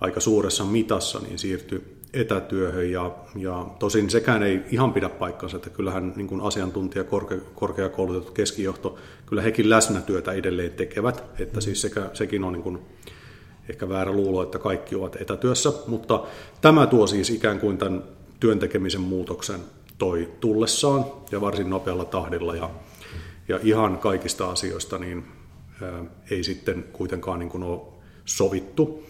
aika 0.00 0.20
suuressa 0.20 0.64
mitassa 0.64 1.18
niin 1.18 1.38
siirtyi 1.38 1.96
etätyöhön. 2.12 2.90
Ja, 2.90 3.10
ja 3.36 3.66
tosin 3.78 4.10
sekään 4.10 4.42
ei 4.42 4.60
ihan 4.70 4.92
pidä 4.92 5.08
paikkansa, 5.08 5.56
että 5.56 5.70
kyllähän 5.70 6.12
niin 6.16 6.26
kuin 6.26 6.40
asiantuntija, 6.40 7.04
korke, 7.04 7.40
korkeakoulutettu 7.54 8.32
keskijohto, 8.32 8.96
kyllä 9.26 9.42
hekin 9.42 9.70
läsnätyötä 9.70 10.32
edelleen 10.32 10.72
tekevät, 10.72 11.24
että 11.38 11.60
siis 11.60 11.80
sekä, 11.80 12.10
sekin 12.12 12.44
on 12.44 12.52
niin 12.52 12.62
kuin 12.62 12.78
ehkä 13.68 13.88
väärä 13.88 14.12
luulo, 14.12 14.42
että 14.42 14.58
kaikki 14.58 14.94
ovat 14.94 15.16
etätyössä, 15.20 15.72
mutta 15.86 16.22
tämä 16.60 16.86
tuo 16.86 17.06
siis 17.06 17.30
ikään 17.30 17.60
kuin 17.60 17.78
tämän 17.78 18.04
työntekemisen 18.40 19.00
muutoksen 19.00 19.60
toi 19.98 20.28
tullessaan 20.40 21.04
ja 21.30 21.40
varsin 21.40 21.70
nopealla 21.70 22.04
tahdilla. 22.04 22.56
Ja, 22.56 22.70
ja 23.48 23.60
ihan 23.62 23.98
kaikista 23.98 24.50
asioista 24.50 24.98
niin 24.98 25.24
ei 26.30 26.44
sitten 26.44 26.84
kuitenkaan 26.92 27.38
niin 27.38 27.48
kuin 27.48 27.62
ole 27.62 27.80
sovittu. 28.24 29.06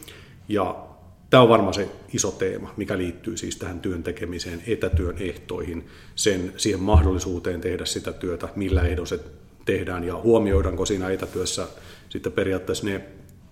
Ja 0.48 0.86
tämä 1.30 1.42
on 1.42 1.48
varmaan 1.48 1.74
se 1.74 1.88
iso 2.12 2.30
teema, 2.30 2.74
mikä 2.76 2.98
liittyy 2.98 3.36
siis 3.36 3.56
tähän 3.56 3.80
työn 3.80 4.02
tekemiseen, 4.02 4.62
etätyön 4.66 5.16
ehtoihin, 5.18 5.86
sen, 6.14 6.52
siihen 6.56 6.80
mahdollisuuteen 6.80 7.60
tehdä 7.60 7.84
sitä 7.84 8.12
työtä, 8.12 8.48
millä 8.56 8.82
ehdoin 8.82 9.06
se 9.06 9.20
tehdään 9.64 10.04
ja 10.04 10.16
huomioidaanko 10.16 10.86
siinä 10.86 11.08
etätyössä 11.08 11.66
sitten 12.08 12.32
periaatteessa 12.32 12.86
ne 12.86 13.00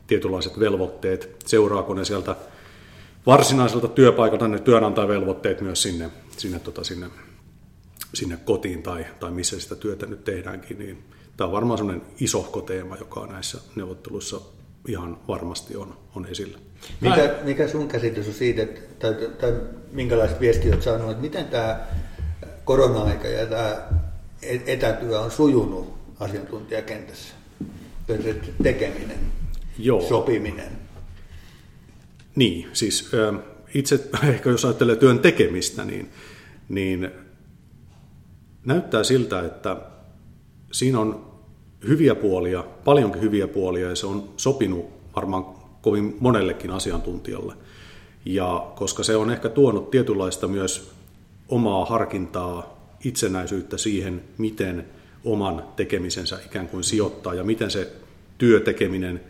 tietynlaiset 0.06 0.60
velvoitteet, 0.60 1.36
seuraako 1.46 1.94
ne 1.94 2.04
sieltä 2.04 2.36
varsinaiselta 3.26 3.88
työpaikalta 3.88 4.48
ne 4.48 4.58
työnantajavelvoitteet 4.58 5.60
myös 5.60 5.82
sinne, 5.82 6.10
sinne, 6.36 6.58
tota, 6.58 6.84
sinne, 6.84 7.06
sinne 8.14 8.36
kotiin 8.44 8.82
tai, 8.82 9.06
tai 9.20 9.30
missä 9.30 9.60
sitä 9.60 9.74
työtä 9.74 10.06
nyt 10.06 10.24
tehdäänkin, 10.24 10.78
niin 10.78 11.04
tämä 11.36 11.46
on 11.46 11.52
varmaan 11.52 11.78
sellainen 11.78 12.06
isohko 12.20 12.60
teema, 12.60 12.96
joka 12.96 13.26
näissä 13.26 13.58
neuvotteluissa 13.74 14.40
ihan 14.88 15.18
varmasti 15.28 15.76
on, 15.76 15.96
on 16.14 16.26
esillä. 16.26 16.58
Mikä, 17.00 17.34
mikä 17.44 17.68
sun 17.68 17.88
käsitys 17.88 18.28
on 18.28 18.34
siitä, 18.34 18.62
että, 18.62 18.80
tai, 18.98 19.28
tai 19.40 19.52
minkälaiset 19.92 20.40
viestiä 20.40 20.72
olet 20.72 20.82
saanut, 20.82 21.10
että 21.10 21.22
miten 21.22 21.44
tämä 21.44 21.86
korona-aika 22.64 23.28
ja 23.28 23.46
tämä 23.46 23.76
etätyö 24.42 25.20
on 25.20 25.30
sujunut 25.30 25.94
asiantuntijakentässä, 26.20 27.34
tekeminen? 28.62 29.18
Joo. 29.78 30.08
sopiminen. 30.08 30.72
Niin, 32.36 32.68
siis 32.72 33.10
itse 33.74 34.00
ehkä 34.28 34.50
jos 34.50 34.64
ajattelee 34.64 34.96
työn 34.96 35.18
tekemistä, 35.18 35.84
niin, 35.84 36.10
niin 36.68 37.10
näyttää 38.64 39.04
siltä, 39.04 39.40
että 39.40 39.76
siinä 40.72 41.00
on 41.00 41.34
hyviä 41.88 42.14
puolia, 42.14 42.64
paljonkin 42.84 43.22
hyviä 43.22 43.48
puolia 43.48 43.88
ja 43.88 43.96
se 43.96 44.06
on 44.06 44.28
sopinut 44.36 44.86
varmaan 45.16 45.44
kovin 45.82 46.16
monellekin 46.20 46.70
asiantuntijalle. 46.70 47.54
Ja 48.24 48.72
koska 48.76 49.02
se 49.02 49.16
on 49.16 49.30
ehkä 49.30 49.48
tuonut 49.48 49.90
tietynlaista 49.90 50.48
myös 50.48 50.90
omaa 51.48 51.84
harkintaa, 51.84 52.74
itsenäisyyttä 53.04 53.78
siihen, 53.78 54.24
miten 54.38 54.86
oman 55.24 55.64
tekemisensä 55.76 56.38
ikään 56.46 56.68
kuin 56.68 56.84
sijoittaa 56.84 57.34
ja 57.34 57.44
miten 57.44 57.70
se 57.70 57.92
työtekeminen 58.38 59.20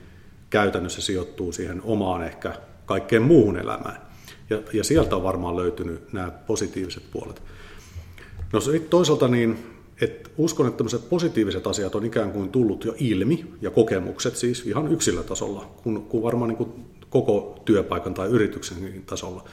käytännössä 0.50 1.03
sijoittuu 1.03 1.53
siihen 1.53 1.83
omaan 1.83 2.25
ehkä 2.25 2.55
kaikkeen 2.87 3.23
muuhun 3.23 3.59
elämään. 3.59 4.00
Ja, 4.50 4.62
ja 4.73 4.85
sieltä 4.85 5.17
on 5.17 5.23
varmaan 5.23 5.57
löytynyt 5.57 6.12
nämä 6.12 6.31
positiiviset 6.31 7.03
puolet. 7.11 7.43
No 8.53 8.61
sitten 8.61 8.91
toisaalta 8.91 9.29
niin, 9.29 9.59
että 10.01 10.31
uskon, 10.39 10.67
että 10.67 10.77
tämmöiset 10.77 11.09
positiiviset 11.09 11.67
asiat 11.67 11.95
on 11.95 12.05
ikään 12.05 12.33
kuin 12.33 12.49
tullut 12.49 12.85
jo 12.85 12.95
ilmi, 12.99 13.47
ja 13.61 13.71
kokemukset 13.71 14.37
siis 14.37 14.67
ihan 14.67 14.93
yksilötasolla, 14.93 15.71
kun, 15.83 16.03
kun 16.03 16.23
varmaan 16.23 16.49
niin 16.49 16.57
kuin 16.57 16.71
koko 17.11 17.63
työpaikan 17.65 18.15
tai 18.15 18.29
yrityksen 18.29 19.03
tasolla. 19.07 19.45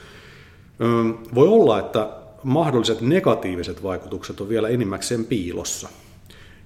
Voi 1.36 1.48
olla, 1.48 1.80
että 1.80 2.10
mahdolliset 2.44 3.02
negatiiviset 3.02 3.84
vaikutukset 3.84 4.42
on 4.42 4.50
vielä 4.50 4.70
enimmäkseen 4.70 5.26
piilossa– 5.26 5.90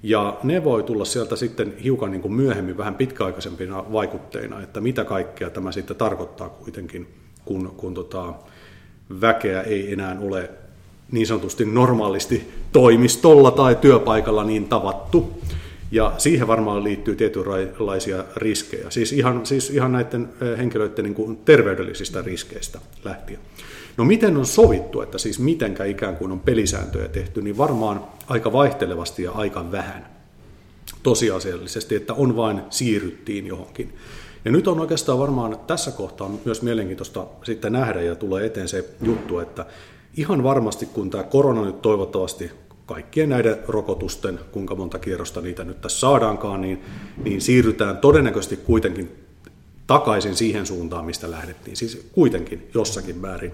ja 0.05 0.37
ne 0.43 0.63
voi 0.63 0.83
tulla 0.83 1.05
sieltä 1.05 1.35
sitten 1.35 1.73
hiukan 1.83 2.11
niin 2.11 2.21
kuin 2.21 2.33
myöhemmin 2.33 2.77
vähän 2.77 2.95
pitkäaikaisempina 2.95 3.91
vaikutteina, 3.91 4.61
että 4.61 4.81
mitä 4.81 5.05
kaikkea 5.05 5.49
tämä 5.49 5.71
sitten 5.71 5.97
tarkoittaa 5.97 6.49
kuitenkin, 6.49 7.07
kun, 7.45 7.73
kun 7.77 7.93
tota, 7.93 8.33
väkeä 9.21 9.61
ei 9.61 9.93
enää 9.93 10.17
ole 10.21 10.49
niin 11.11 11.27
sanotusti 11.27 11.65
normaalisti 11.65 12.51
toimistolla 12.71 13.51
tai 13.51 13.75
työpaikalla 13.75 14.43
niin 14.43 14.65
tavattu. 14.65 15.41
Ja 15.91 16.13
siihen 16.17 16.47
varmaan 16.47 16.83
liittyy 16.83 17.15
tietynlaisia 17.15 18.23
riskejä, 18.35 18.89
siis 18.89 19.13
ihan, 19.13 19.45
siis 19.45 19.69
ihan 19.69 19.91
näiden 19.91 20.29
eh, 20.41 20.57
henkilöiden 20.57 21.05
niin 21.05 21.15
kuin 21.15 21.37
terveydellisistä 21.37 22.21
riskeistä 22.21 22.79
lähtien. 23.03 23.39
No 23.97 24.03
miten 24.03 24.37
on 24.37 24.45
sovittu, 24.45 25.01
että 25.01 25.17
siis 25.17 25.39
mitenkä 25.39 25.83
ikään 25.85 26.15
kuin 26.15 26.31
on 26.31 26.39
pelisääntöjä 26.39 27.07
tehty, 27.07 27.41
niin 27.41 27.57
varmaan 27.57 28.03
aika 28.27 28.53
vaihtelevasti 28.53 29.23
ja 29.23 29.31
aika 29.31 29.71
vähän 29.71 30.15
tosiasiallisesti, 31.03 31.95
että 31.95 32.13
on 32.13 32.35
vain 32.35 32.61
siirryttiin 32.69 33.47
johonkin. 33.47 33.93
Ja 34.45 34.51
nyt 34.51 34.67
on 34.67 34.79
oikeastaan 34.79 35.19
varmaan 35.19 35.57
tässä 35.67 35.91
kohtaa 35.91 36.31
myös 36.45 36.61
mielenkiintoista 36.61 37.25
sitten 37.43 37.73
nähdä 37.73 38.01
ja 38.01 38.15
tulee 38.15 38.45
eteen 38.45 38.67
se 38.67 38.89
juttu, 39.01 39.39
että 39.39 39.65
ihan 40.17 40.43
varmasti 40.43 40.85
kun 40.85 41.09
tämä 41.09 41.23
korona 41.23 41.65
nyt 41.65 41.81
toivottavasti 41.81 42.51
kaikkien 42.85 43.29
näiden 43.29 43.57
rokotusten, 43.67 44.39
kuinka 44.51 44.75
monta 44.75 44.99
kierrosta 44.99 45.41
niitä 45.41 45.63
nyt 45.63 45.81
tässä 45.81 45.99
saadaankaan, 45.99 46.61
niin, 46.61 46.83
niin 47.23 47.41
siirrytään 47.41 47.97
todennäköisesti 47.97 48.57
kuitenkin 48.57 49.25
takaisin 49.87 50.35
siihen 50.35 50.65
suuntaan, 50.65 51.05
mistä 51.05 51.31
lähdettiin, 51.31 51.77
siis 51.77 52.09
kuitenkin 52.11 52.69
jossakin 52.73 53.17
määrin, 53.17 53.51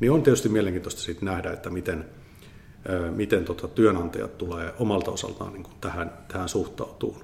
niin 0.00 0.12
on 0.12 0.22
tietysti 0.22 0.48
mielenkiintoista 0.48 1.00
sitten 1.00 1.26
nähdä, 1.26 1.52
että 1.52 1.70
miten, 1.70 2.04
miten 3.14 3.44
tota 3.44 3.68
työnantajat 3.68 4.38
tulee 4.38 4.74
omalta 4.78 5.10
osaltaan 5.10 5.52
niin 5.52 5.62
kuin 5.62 5.74
tähän, 5.80 6.12
tähän 6.28 6.48
suhtautuu. 6.48 7.22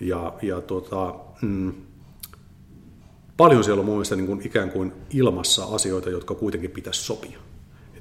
Ja, 0.00 0.34
ja 0.42 0.60
tuota, 0.60 1.14
mm, 1.42 1.74
paljon 3.36 3.64
siellä 3.64 3.80
on 3.80 3.86
mun 3.86 3.94
mielestä 3.94 4.16
niin 4.16 4.26
kuin 4.26 4.40
ikään 4.44 4.70
kuin 4.70 4.92
ilmassa 5.10 5.64
asioita, 5.64 6.10
jotka 6.10 6.34
kuitenkin 6.34 6.70
pitäisi 6.70 7.02
sopia, 7.02 7.38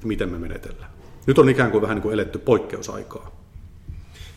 että 0.06 0.08
miten 0.08 0.30
me 0.30 0.48
menetellään. 0.48 0.92
Nyt 1.26 1.40
on 1.40 1.50
ikään 1.50 1.72
kuin 1.72 1.82
vähän 1.82 1.96
niin 1.96 2.02
kuin 2.02 2.14
eletty 2.14 2.40
poikkeusaikaa. 2.40 3.46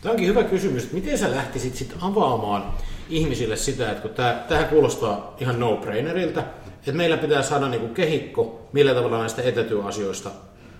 Tämä 0.01 0.11
onkin 0.11 0.27
hyvä 0.27 0.43
kysymys, 0.43 0.83
että 0.83 0.95
miten 0.95 1.17
sä 1.17 1.31
lähtisit 1.31 1.75
sitten 1.75 1.97
avaamaan 2.01 2.63
ihmisille 3.09 3.55
sitä, 3.55 3.91
että 3.91 4.01
kun 4.01 4.11
tämä, 4.11 4.43
tähän 4.47 4.67
kuulostaa 4.67 5.35
ihan 5.39 5.59
no-braineriltä, 5.59 6.43
että 6.77 6.91
meillä 6.91 7.17
pitää 7.17 7.41
saada 7.41 7.69
niin 7.69 7.81
kuin 7.81 7.93
kehikko, 7.93 8.69
millä 8.73 8.93
tavalla 8.93 9.19
näistä 9.19 9.41
etätyöasioista 9.41 10.29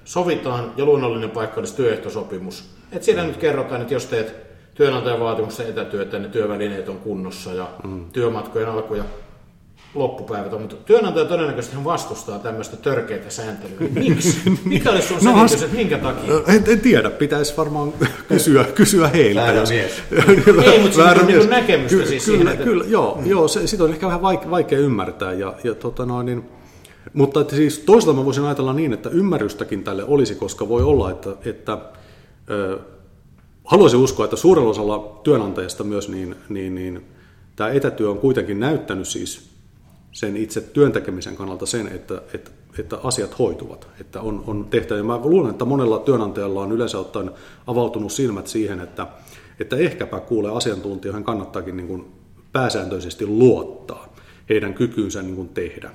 sovitaan, 0.06 0.74
ja 0.78 0.86
luonnollinen 0.86 1.30
paikka 1.30 1.60
olisi 1.60 1.76
työehtosopimus. 1.76 2.70
Että 2.92 3.06
siellä 3.06 3.24
mm. 3.24 3.28
nyt 3.28 3.38
kerrotaan, 3.38 3.82
että 3.82 3.94
jos 3.94 4.06
teet 4.06 4.36
työnantajan 4.76 5.20
vaatimusta 5.20 5.64
etätyötä, 5.64 6.20
niin 6.20 6.32
työvälineet 6.32 6.90
on 6.90 6.98
kunnossa 6.98 7.54
ja 7.54 7.68
mm. 7.84 8.06
työmatkojen 8.14 8.70
alkuja 8.70 9.04
loppupäivät 9.96 10.54
on, 10.54 10.62
mutta 10.62 10.76
työnantaja 10.76 11.26
todennäköisesti 11.26 11.84
vastustaa 11.84 12.40
tämmöistä 12.40 12.78
törkeitä 12.78 13.30
sääntelyä. 13.30 13.90
Miksi? 13.94 14.38
Mikä 14.66 14.92
olisi 14.92 15.08
sun 15.08 15.18
no, 15.24 15.34
selitys, 15.34 15.64
että 15.64 15.76
minkä 15.76 15.98
takia? 15.98 16.34
En, 16.48 16.64
en 16.68 16.80
tiedä, 16.80 17.10
pitäisi 17.10 17.58
varmaan 17.58 17.94
kysyä, 18.28 18.64
kysyä 18.64 19.08
heiltä. 19.08 19.42
Väärä 19.42 19.60
jos... 19.60 19.70
mies. 19.70 19.92
Ei, 20.74 20.80
mutta 20.80 20.98
Väärä 20.98 21.24
mies. 21.24 21.40
Niin 21.40 21.50
näkemystä 21.50 21.98
Ky- 21.98 22.06
siis 22.06 22.26
kyllä, 22.26 22.52
siihen, 22.52 22.64
kyllä, 22.64 22.86
joo, 22.88 23.18
mm. 23.22 23.28
joo 23.28 23.48
se, 23.48 23.68
sitä 23.68 23.84
on 23.84 23.90
ehkä 23.90 24.08
vähän 24.08 24.22
vaikea, 24.22 24.52
vaikea 24.52 24.80
ymmärtää. 24.80 25.34
Ja, 25.34 25.54
ja 25.64 25.76
tota 25.76 26.06
noin, 26.06 26.26
niin, 26.26 26.50
mutta 27.14 27.42
että 27.42 27.56
siis 27.56 27.80
toisaalta 27.80 28.20
mä 28.20 28.26
voisin 28.26 28.44
ajatella 28.44 28.74
niin, 28.74 28.94
että 28.94 29.10
ymmärrystäkin 29.10 29.84
tälle 29.84 30.04
olisi, 30.04 30.36
koska 30.36 30.70
voi 30.70 30.84
olla, 30.84 31.12
että, 31.12 31.30
että 31.46 31.78
ö, 32.50 32.80
haluaisin 33.64 34.00
uskoa, 34.00 34.26
että 34.26 34.38
suurella 34.38 34.70
osalla 34.70 35.20
työnantajista 35.24 35.84
myös 35.84 36.10
niin, 36.10 36.36
niin, 36.50 36.76
niin 36.76 37.06
tämä 37.56 37.70
etätyö 37.70 38.10
on 38.10 38.18
kuitenkin 38.18 38.60
näyttänyt 38.60 39.08
siis 39.08 39.50
sen 40.12 40.38
itse 40.38 40.62
työntekemisen 40.62 41.36
kannalta 41.36 41.66
sen, 41.66 41.88
että, 41.88 42.22
että, 42.34 42.52
että 42.80 42.98
asiat 43.04 43.40
hoituvat, 43.40 43.88
että 44.02 44.22
on, 44.22 44.44
on 44.48 44.68
tehtävä. 44.70 45.04
Mä 45.04 45.20
luulen, 45.24 45.52
että 45.52 45.66
monella 45.66 46.00
työnantajalla 46.00 46.62
on 46.62 46.72
yleensä 46.72 47.00
ottaen 47.00 47.32
avautunut 47.68 48.12
silmät 48.12 48.48
siihen, 48.48 48.80
että, 48.80 49.08
että 49.60 49.76
ehkäpä 49.76 50.20
kuulee 50.20 50.52
asiantuntijoihin 50.52 51.24
kannattaakin 51.24 51.78
niin 51.78 51.88
kuin 51.88 52.06
pääsääntöisesti 52.52 53.26
luottaa 53.26 54.14
heidän 54.50 54.74
kykyynsä 54.74 55.22
niin 55.22 55.36
kuin 55.36 55.50
tehdä 55.50 55.92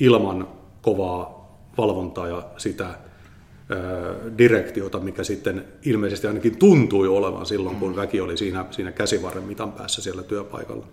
ilman 0.00 0.48
kovaa 0.82 1.36
valvontaa 1.78 2.28
ja 2.28 2.42
sitä 2.56 2.94
direktiota, 4.38 5.00
mikä 5.00 5.24
sitten 5.24 5.64
ilmeisesti 5.84 6.26
ainakin 6.26 6.58
tuntui 6.58 7.08
olevan 7.08 7.46
silloin, 7.46 7.76
kun 7.76 7.96
väki 7.96 8.20
oli 8.20 8.36
siinä, 8.36 8.64
siinä 8.70 8.92
käsivarren 8.92 9.44
mitan 9.44 9.72
päässä 9.72 10.02
siellä 10.02 10.22
työpaikalla. 10.22 10.86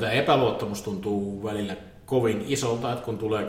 Tämä 0.00 0.12
epäluottamus 0.12 0.82
tuntuu 0.82 1.44
välillä 1.44 1.76
kovin 2.06 2.44
isolta, 2.48 2.92
että 2.92 3.04
kun 3.04 3.18
tulee 3.18 3.46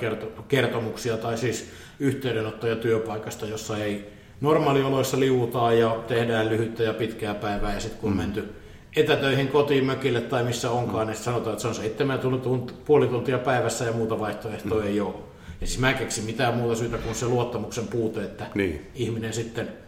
kertomuksia 0.47 1.17
tai 1.17 1.38
siis 1.38 1.69
yhteydenottoja 2.00 2.75
työpaikasta, 2.75 3.45
jossa 3.45 3.77
ei 3.77 4.09
normaalioloissa 4.41 5.19
liuutaan 5.19 5.79
ja 5.79 6.03
tehdään 6.07 6.50
lyhyttä 6.50 6.83
ja 6.83 6.93
pitkää 6.93 7.33
päivää 7.33 7.74
ja 7.74 7.79
sitten 7.79 8.01
kun 8.01 8.12
mm. 8.12 8.17
menty 8.17 8.53
etätöihin 8.95 9.47
kotiin, 9.47 9.85
mökille 9.85 10.21
tai 10.21 10.43
missä 10.43 10.71
onkaan, 10.71 11.07
mm. 11.07 11.12
niin 11.12 11.24
sanotaan, 11.24 11.53
että 11.53 11.62
se 11.62 11.67
on 11.67 11.75
seitsemän 11.75 12.19
tunt, 12.19 12.85
puoli 12.85 13.07
tuntia 13.07 13.38
päivässä 13.38 13.85
ja 13.85 13.91
muuta 13.91 14.19
vaihtoehtoa 14.19 14.81
mm. 14.81 14.88
ei 14.88 15.01
ole. 15.01 15.13
Ja 15.62 15.67
siis 15.67 15.79
mä 15.79 15.89
en 15.89 15.97
keksi 15.97 16.21
mitään 16.21 16.53
muuta 16.53 16.75
syytä 16.75 16.97
kuin 16.97 17.15
se 17.15 17.25
luottamuksen 17.25 17.88
puute, 17.88 18.24
että 18.24 18.45
niin. 18.55 18.91
ihminen 18.95 19.33
sitten 19.33 19.84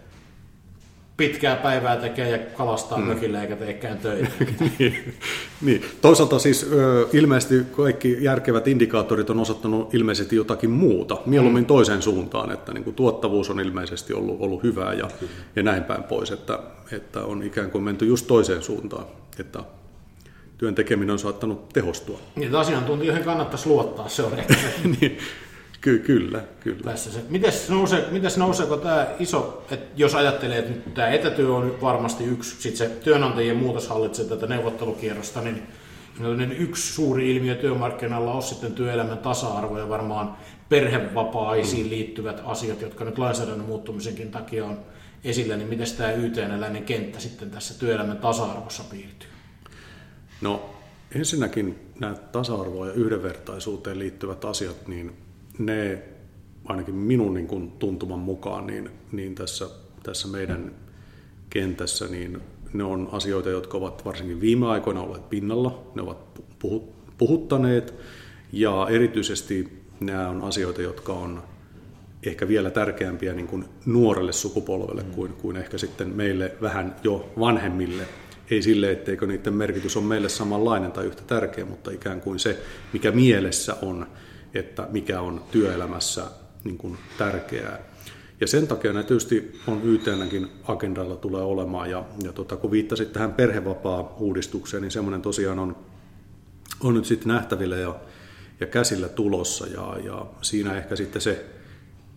pitkää 1.17 1.55
päivää 1.55 1.97
tekee 1.97 2.29
ja 2.29 2.37
kalastaa 2.37 2.97
mm. 2.97 3.03
mökillä 3.03 3.41
eikä 3.41 3.55
teekään 3.55 3.97
töitä. 3.97 4.27
niin, 4.79 5.13
niin. 5.61 5.85
Toisaalta 6.01 6.39
siis 6.39 6.69
ilmeisesti 7.13 7.63
kaikki 7.77 8.17
järkevät 8.23 8.67
indikaattorit 8.67 9.29
on 9.29 9.39
osoittanut 9.39 9.93
ilmeisesti 9.93 10.35
jotakin 10.35 10.69
muuta, 10.69 11.17
mieluummin 11.25 11.63
mm. 11.63 11.67
toiseen 11.67 12.01
suuntaan, 12.01 12.51
että 12.51 12.73
niin 12.73 12.83
kuin 12.83 12.95
tuottavuus 12.95 13.49
on 13.49 13.59
ilmeisesti 13.59 14.13
ollut, 14.13 14.37
ollut 14.39 14.63
hyvää 14.63 14.93
ja, 14.93 15.07
ja 15.55 15.63
näin 15.63 15.83
päin 15.83 16.03
pois, 16.03 16.31
että, 16.31 16.59
että 16.91 17.23
on 17.23 17.43
ikään 17.43 17.71
kuin 17.71 17.83
menty 17.83 18.05
just 18.05 18.27
toiseen 18.27 18.61
suuntaan, 18.61 19.05
että 19.39 19.63
työn 20.57 20.75
tekeminen 20.75 21.13
on 21.13 21.19
saattanut 21.19 21.69
tehostua. 21.69 22.19
Niin, 22.35 22.55
asiantuntijoihin 22.55 23.23
kannattaisi 23.23 23.69
luottaa, 23.69 24.09
se 24.09 24.23
on 24.23 24.39
ehkä 24.39 24.55
niin, 25.01 25.17
Ky- 25.81 25.99
kyllä, 25.99 26.43
kyllä. 26.59 26.91
Tässä 26.91 27.11
se. 27.11 27.19
Mites, 27.29 27.69
nousee, 27.69 28.07
mites 28.11 28.37
nouseeko 28.37 28.77
tämä 28.77 29.07
iso, 29.19 29.65
että 29.71 29.85
jos 29.95 30.15
ajattelee, 30.15 30.57
että 30.57 30.71
nyt 30.71 30.93
tämä 30.93 31.07
etätyö 31.07 31.53
on 31.53 31.81
varmasti 31.81 32.23
yksi, 32.23 32.61
sitten 32.61 32.77
se 32.77 32.95
työnantajien 32.95 33.57
muutos 33.57 33.87
hallitsee 33.87 34.25
tätä 34.25 34.47
neuvottelukierrosta, 34.47 35.41
niin 35.41 35.67
yksi 36.57 36.93
suuri 36.93 37.35
ilmiö 37.35 37.55
työmarkkinoilla 37.55 38.31
on 38.31 38.43
sitten 38.43 38.73
työelämän 38.73 39.17
tasa-arvo 39.17 39.79
ja 39.79 39.89
varmaan 39.89 40.37
perhevapaisiin 40.69 41.85
mm. 41.85 41.89
liittyvät 41.89 42.41
asiat, 42.45 42.81
jotka 42.81 43.05
nyt 43.05 43.17
lainsäädännön 43.17 43.67
muuttumisenkin 43.67 44.31
takia 44.31 44.65
on 44.65 44.79
esillä, 45.23 45.57
niin 45.57 45.69
miten 45.69 45.87
tämä 45.97 46.11
YTN-läinen 46.11 46.83
kenttä 46.83 47.19
sitten 47.19 47.51
tässä 47.51 47.79
työelämän 47.79 48.17
tasa-arvossa 48.17 48.83
piirtyy? 48.83 49.29
No 50.41 50.69
ensinnäkin 51.15 51.79
nämä 51.99 52.13
tasa-arvoa 52.13 52.87
ja 52.87 52.93
yhdenvertaisuuteen 52.93 53.99
liittyvät 53.99 54.45
asiat, 54.45 54.87
niin 54.87 55.26
ne 55.59 56.03
ainakin 56.65 56.95
minun 56.95 57.33
niin 57.33 57.47
kuin 57.47 57.71
tuntuman 57.71 58.19
mukaan 58.19 58.67
niin, 58.67 58.89
niin 59.11 59.35
tässä, 59.35 59.69
tässä 60.03 60.27
meidän 60.27 60.71
kentässä 61.49 62.07
niin 62.07 62.41
ne 62.73 62.83
on 62.83 63.09
asioita, 63.11 63.49
jotka 63.49 63.77
ovat 63.77 64.05
varsinkin 64.05 64.41
viime 64.41 64.67
aikoina 64.67 65.01
olleet 65.01 65.29
pinnalla, 65.29 65.91
ne 65.95 66.01
ovat 66.01 66.41
puhuttaneet 67.17 67.93
ja 68.51 68.87
erityisesti 68.89 69.83
nämä 69.99 70.29
on 70.29 70.41
asioita, 70.41 70.81
jotka 70.81 71.13
on 71.13 71.43
ehkä 72.23 72.47
vielä 72.47 72.69
tärkeämpiä 72.69 73.33
niin 73.33 73.47
kuin 73.47 73.65
nuorelle 73.85 74.33
sukupolvelle 74.33 75.03
mm. 75.03 75.11
kuin, 75.11 75.33
kuin 75.33 75.57
ehkä 75.57 75.77
sitten 75.77 76.09
meille 76.09 76.51
vähän 76.61 76.95
jo 77.03 77.33
vanhemmille. 77.39 78.03
Ei 78.51 78.61
sille, 78.61 78.91
etteikö 78.91 79.27
niiden 79.27 79.53
merkitys 79.53 79.97
on 79.97 80.03
meille 80.03 80.29
samanlainen 80.29 80.91
tai 80.91 81.05
yhtä 81.05 81.23
tärkeä, 81.27 81.65
mutta 81.65 81.91
ikään 81.91 82.21
kuin 82.21 82.39
se, 82.39 82.59
mikä 82.93 83.11
mielessä 83.11 83.75
on, 83.81 84.07
että 84.57 84.87
mikä 84.91 85.21
on 85.21 85.43
työelämässä 85.51 86.25
niin 86.63 86.77
kuin 86.77 86.97
tärkeää. 87.17 87.79
Ja 88.41 88.47
sen 88.47 88.67
takia 88.67 88.93
ne 88.93 89.03
tietysti 89.03 89.59
on 89.67 89.81
YTNkin 89.83 90.47
agendalla 90.63 91.15
tulee 91.15 91.41
olemaan. 91.41 91.89
Ja, 91.91 92.05
ja 92.23 92.33
tota, 92.33 92.57
kun 92.57 92.71
viittasit 92.71 93.13
tähän 93.13 93.33
perhevapaa-uudistukseen, 93.33 94.81
niin 94.81 94.91
semmoinen 94.91 95.21
tosiaan 95.21 95.59
on, 95.59 95.75
on 96.79 96.93
nyt 96.93 97.05
sitten 97.05 97.27
nähtävillä 97.27 97.75
ja, 97.75 97.95
ja 98.59 98.67
käsillä 98.67 99.09
tulossa. 99.09 99.67
Ja, 99.67 99.97
ja 100.03 100.25
siinä 100.41 100.77
ehkä 100.77 100.95
sitten 100.95 101.21
se 101.21 101.45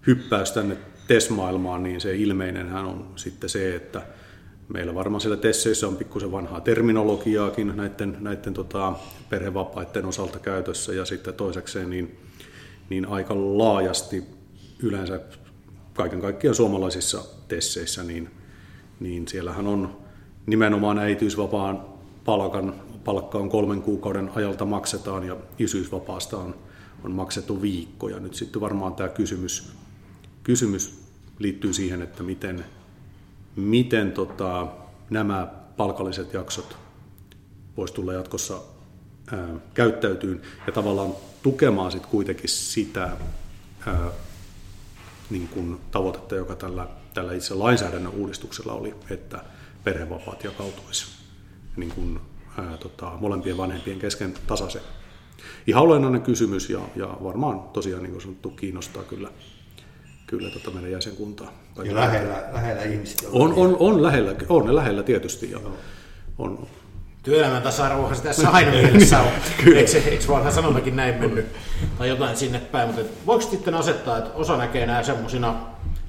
hyppäys 0.07 0.53
tänne 0.53 0.77
TES-maailmaan, 1.09 1.83
niin 1.83 2.01
se 2.01 2.17
ilmeinenhän 2.17 2.85
on 2.85 3.13
sitten 3.17 3.51
se, 3.51 3.77
että 3.77 4.03
meillä 4.69 4.95
varmaan 4.95 5.21
siellä 5.21 5.37
TESSeissä 5.37 5.89
on 5.89 5.97
pikkusen 5.97 6.33
vanhaa 6.33 6.61
terminologiaakin 6.61 7.77
näiden, 7.77 8.17
näiden 8.21 8.55
tota, 8.55 8.93
perhevapaiden 9.31 10.07
osalta 10.07 10.39
käytössä. 10.39 10.93
Ja 10.93 11.05
sitten 11.05 11.35
toisekseen 11.35 11.91
niin 11.91 12.19
niin 12.91 13.07
aika 13.07 13.35
laajasti 13.35 14.25
yleensä 14.83 15.21
kaiken 15.95 16.21
kaikkiaan 16.21 16.55
suomalaisissa 16.55 17.25
tesseissä, 17.49 18.03
niin, 18.03 18.31
niin 19.01 19.29
siellähän 19.29 19.67
on 19.67 19.97
nimenomaan 20.47 20.99
äitiysvapaan 20.99 21.85
palkan, 22.25 22.75
palkka 23.05 23.39
on 23.39 23.49
kolmen 23.49 23.83
kuukauden 23.83 24.31
ajalta 24.35 24.65
maksetaan 24.65 25.27
ja 25.27 25.37
isyysvapaasta 25.59 26.37
on, 26.37 26.55
on 27.05 27.13
maksettu 27.13 27.63
viikkoja. 27.63 28.21
Nyt 28.21 28.35
sitten 28.35 28.61
varmaan 28.61 28.95
tämä 28.95 29.09
kysymys, 29.09 29.73
kysymys 30.43 31.01
liittyy 31.39 31.73
siihen, 31.73 32.03
että 32.03 32.23
miten, 32.23 32.65
miten 33.57 34.13
tota, 34.13 34.67
nämä 35.11 35.49
palkalliset 35.77 36.33
jaksot 36.33 36.77
voisi 37.77 37.95
tulla 37.95 38.13
jatkossa 38.13 38.61
ää, 39.33 39.49
käyttäytyyn 39.75 40.41
ja 40.67 40.73
tavallaan 40.73 41.11
tukemaan 41.43 41.93
sitten 41.93 42.11
kuitenkin 42.11 42.49
sitä 42.49 43.11
ää, 43.87 44.11
niin 45.31 45.49
kuin 45.49 45.81
tavoitetta, 45.91 46.35
joka 46.35 46.55
tällä, 46.55 46.89
tällä 47.15 47.33
itse 47.33 47.55
lainsäädännön 47.55 48.13
uudistuksella 48.13 48.73
oli, 48.73 48.95
että 49.11 49.45
perhevapaat 49.85 50.45
jakautuisi 50.45 51.07
niin 51.77 51.93
kuin, 51.93 52.21
ää, 52.59 52.77
tota, 52.77 53.13
molempien 53.21 53.57
vanhempien 53.57 53.99
kesken 53.99 54.35
tasaisen. 54.47 54.83
Ihan 55.67 55.83
olennainen 55.83 56.23
kysymys 56.23 56.71
ja, 56.71 56.81
ja 56.97 57.17
varmaan 57.23 57.61
tosiaan 57.61 58.03
niin 58.03 58.13
kuin 58.13 58.23
sanottu 58.23 58.51
kiinnostaa 58.51 59.03
kyllä, 59.03 59.31
kyllä 60.27 60.51
tota 60.51 60.71
meidän 60.71 60.91
jäsenkuntaa. 60.91 61.53
Ja 61.85 61.95
lähellä, 61.95 62.45
lähellä 62.53 62.83
ihmisiä. 62.83 63.29
On, 63.33 63.53
on, 63.53 63.77
on, 63.79 64.03
lähellä, 64.03 64.35
on 64.49 64.67
ne 64.67 64.75
lähellä 64.75 65.03
tietysti 65.03 65.51
ja 65.51 65.61
on, 66.39 66.69
Työelämän 67.23 67.63
tasa-arvohan 67.63 68.17
se 68.17 68.23
tässä 68.23 68.51
aina 68.51 68.71
mielessä 68.71 69.21
on. 69.21 69.29
eikö, 69.77 70.03
eikö 70.11 70.25
vanha 70.29 70.51
sanomakin 70.51 70.97
näin 70.97 71.15
mennyt? 71.15 71.47
Tai 71.99 72.09
jotain 72.09 72.37
sinne 72.37 72.59
päin. 72.59 72.87
Mutta 72.87 73.03
voiko 73.27 73.43
sitten 73.43 73.75
asettaa, 73.75 74.19
että 74.19 74.31
osa 74.35 74.57
näkee 74.57 74.87
nämä 74.87 75.03
semmoisina 75.03 75.55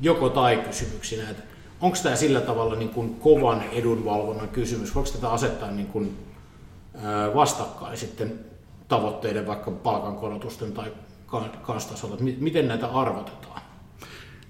joko 0.02 0.30
tai 0.30 0.58
kysymyksinä, 0.58 1.30
että 1.30 1.44
onko 1.82 1.98
tämä 2.04 2.16
sillä 2.16 2.42
tavalla 2.42 2.76
niin 2.76 2.90
kuin 2.90 3.16
kovan 3.16 3.64
edunvalvonnan 3.72 4.50
kysymys? 4.50 4.96
Voiko 4.96 5.10
tätä 5.10 5.30
asettaa 5.30 5.72
niin 5.72 5.88
kuin, 5.88 6.18
vastakkain 7.36 7.98
sitten 7.98 8.40
tavoitteiden, 8.88 9.48
vaikka 9.48 9.72
palkankorotusten 9.72 10.72
tai 10.72 10.92
kanssa 11.62 12.08
Miten 12.40 12.68
näitä 12.68 12.88
arvotetaan? 12.88 13.62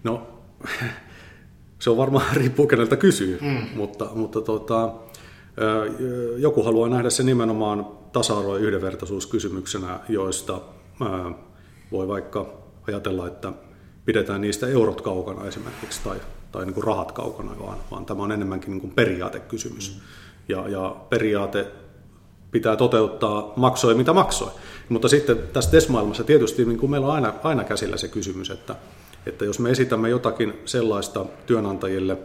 No, 0.04 0.28
se 1.80 1.90
on 1.90 1.98
varmaan 1.98 2.36
riippuu 2.36 2.68
keneltä 2.68 2.96
kysyy, 2.96 3.40
mm. 3.42 3.68
mutta, 3.76 4.08
mutta 4.16 4.42
tota, 4.42 4.94
joku 6.38 6.64
haluaa 6.64 6.90
nähdä 6.90 7.10
se 7.10 7.24
nimenomaan 7.24 7.88
tasa-arvo- 8.14 8.58
ja 8.58 8.62
yhdenvertaisuuskysymyksenä, 8.62 10.00
joista 10.10 10.62
voi 11.92 12.08
vaikka 12.08 12.54
ajatella, 12.88 13.28
että 13.28 13.54
pidetään 14.06 14.42
niistä 14.42 14.68
eurot 14.68 15.02
kaukana 15.02 15.48
esimerkiksi 15.48 16.02
tai, 16.04 16.18
tai 16.52 16.66
niin 16.66 16.74
kuin 16.74 16.84
rahat 16.84 17.12
kaukana, 17.12 17.52
vaan, 17.60 17.78
vaan 17.92 18.06
tämä 18.06 18.24
on 18.24 18.32
enemmänkin 18.32 18.72
niin 18.72 18.82
kuin 18.82 18.94
periaatekysymys. 18.94 19.96
Mm. 19.96 20.02
Ja, 20.50 20.70
ja 20.70 20.96
periaate 21.10 21.68
pitää 22.52 22.76
toteuttaa 22.76 23.54
maksoi 23.56 23.96
mitä 23.96 24.14
maksoi. 24.14 24.52
Mutta 24.90 25.08
sitten 25.08 25.38
tässä 25.54 25.72
TES-maailmassa 25.72 26.24
tietysti 26.24 26.66
niin 26.66 26.78
kuin 26.80 26.90
meillä 26.90 27.08
on 27.08 27.14
aina, 27.14 27.34
aina 27.44 27.64
käsillä 27.64 27.98
se 27.98 28.08
kysymys, 28.08 28.50
että, 28.50 28.76
että 29.26 29.46
jos 29.46 29.60
me 29.60 29.70
esitämme 29.70 30.10
jotakin 30.10 30.54
sellaista 30.66 31.26
työnantajille, 31.46 32.18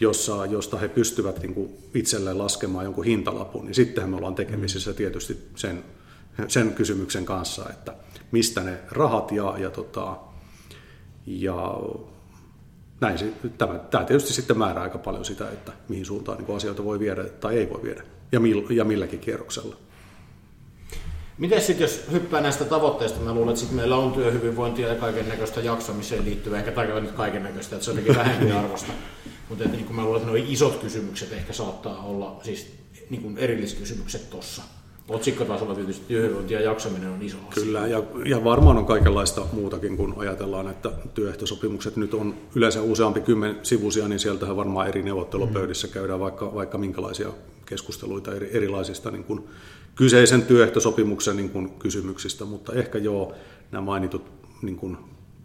jossa, 0.00 0.46
josta 0.46 0.76
he 0.76 0.88
pystyvät 0.88 1.42
niin 1.42 1.54
kuin 1.54 1.70
itselleen 1.94 2.38
laskemaan 2.38 2.84
jonkun 2.84 3.04
hintalapun, 3.04 3.64
niin 3.64 3.74
sittenhän 3.74 4.10
me 4.10 4.16
ollaan 4.16 4.34
tekemisissä 4.34 4.92
tietysti 4.92 5.38
sen, 5.56 5.84
sen 6.48 6.72
kysymyksen 6.72 7.24
kanssa, 7.24 7.70
että 7.70 7.94
mistä 8.30 8.60
ne 8.60 8.78
rahat 8.90 9.32
ja, 9.32 9.54
ja, 9.58 9.70
tota, 9.70 10.16
ja 11.26 11.80
näin, 13.00 13.34
tämä, 13.58 13.78
tämä 13.78 14.04
tietysti 14.04 14.32
sitten 14.32 14.58
määrää 14.58 14.82
aika 14.82 14.98
paljon 14.98 15.24
sitä, 15.24 15.50
että 15.50 15.72
mihin 15.88 16.06
suuntaan 16.06 16.38
niin 16.38 16.56
asioita 16.56 16.84
voi 16.84 16.98
viedä 16.98 17.24
tai 17.24 17.58
ei 17.58 17.70
voi 17.70 17.82
viedä 17.82 18.02
ja, 18.32 18.40
mill, 18.40 18.70
ja 18.70 18.84
milläkin 18.84 19.20
kierroksella. 19.20 19.76
Miten 21.40 21.62
sitten, 21.62 21.84
jos 21.84 22.02
hyppää 22.12 22.40
näistä 22.40 22.64
tavoitteista, 22.64 23.20
mä 23.20 23.34
luulen, 23.34 23.48
että 23.48 23.60
sit 23.60 23.72
meillä 23.72 23.96
on 23.96 24.12
työhyvinvointia 24.12 24.88
ja 24.88 24.94
kaiken 24.94 25.28
näköistä 25.28 25.60
jaksamiseen 25.60 26.24
liittyvää, 26.24 26.58
ehkä 26.58 26.72
tarkoita 26.72 27.00
nyt 27.00 27.12
kaiken 27.12 27.42
näköistä, 27.42 27.76
että 27.76 27.84
se 27.84 27.90
on 27.90 27.96
jotenkin 27.96 28.16
vähemmän 28.24 28.64
arvosta. 28.64 28.92
Mutta 29.48 29.64
niin 29.64 29.84
kuin 29.84 29.96
mä 29.96 30.04
luulen, 30.04 30.20
että 30.20 30.32
nuo 30.32 30.44
isot 30.48 30.76
kysymykset 30.76 31.32
ehkä 31.32 31.52
saattaa 31.52 32.02
olla 32.02 32.40
siis 32.42 32.72
niin 33.10 33.22
kuin 33.22 33.38
erilliskysymykset 33.38 34.30
tuossa. 34.30 34.62
Otsikkotasolla 35.08 35.74
tietysti 35.74 36.04
työhyvinvointi 36.08 36.54
ja 36.54 36.60
jaksaminen 36.60 37.10
on 37.10 37.22
iso 37.22 37.36
asia. 37.36 37.64
Kyllä, 37.64 37.86
ja, 37.86 38.02
ja 38.24 38.44
varmaan 38.44 38.76
on 38.76 38.86
kaikenlaista 38.86 39.46
muutakin, 39.52 39.96
kun 39.96 40.14
ajatellaan, 40.16 40.70
että 40.70 40.92
työehtosopimukset 41.14 41.96
nyt 41.96 42.14
on 42.14 42.34
yleensä 42.54 42.82
useampi 42.82 43.20
kymmen 43.20 43.58
sivuisia, 43.62 44.08
niin 44.08 44.18
sieltähän 44.18 44.56
varmaan 44.56 44.88
eri 44.88 45.02
neuvottelupöydissä 45.02 45.86
mm. 45.86 45.92
käydään 45.92 46.20
vaikka, 46.20 46.54
vaikka 46.54 46.78
minkälaisia 46.78 47.28
keskusteluita 47.66 48.34
eri, 48.34 48.50
erilaisista 48.52 49.10
niin 49.10 49.24
kuin 49.24 49.48
kyseisen 50.00 50.42
työehtosopimuksen 50.42 51.36
niin 51.36 51.50
kuin 51.50 51.70
kysymyksistä, 51.70 52.44
mutta 52.44 52.72
ehkä 52.72 52.98
joo, 52.98 53.34
nämä 53.72 53.82
mainitut 53.82 54.26
niin 54.62 54.76
kuin 54.76 54.96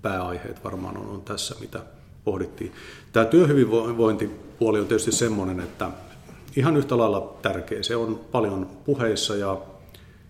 pääaiheet 0.01 0.63
varmaan 0.63 0.97
on, 0.97 1.05
on 1.09 1.21
tässä, 1.21 1.55
mitä 1.59 1.79
pohdittiin. 2.23 2.71
Tämä 3.13 3.25
työhyvinvointipuoli 3.25 4.79
on 4.79 4.87
tietysti 4.87 5.11
semmoinen, 5.11 5.59
että 5.59 5.91
ihan 6.55 6.77
yhtä 6.77 6.97
lailla 6.97 7.37
tärkeä. 7.41 7.83
Se 7.83 7.95
on 7.95 8.19
paljon 8.31 8.69
puheissa 8.85 9.35
ja 9.35 9.61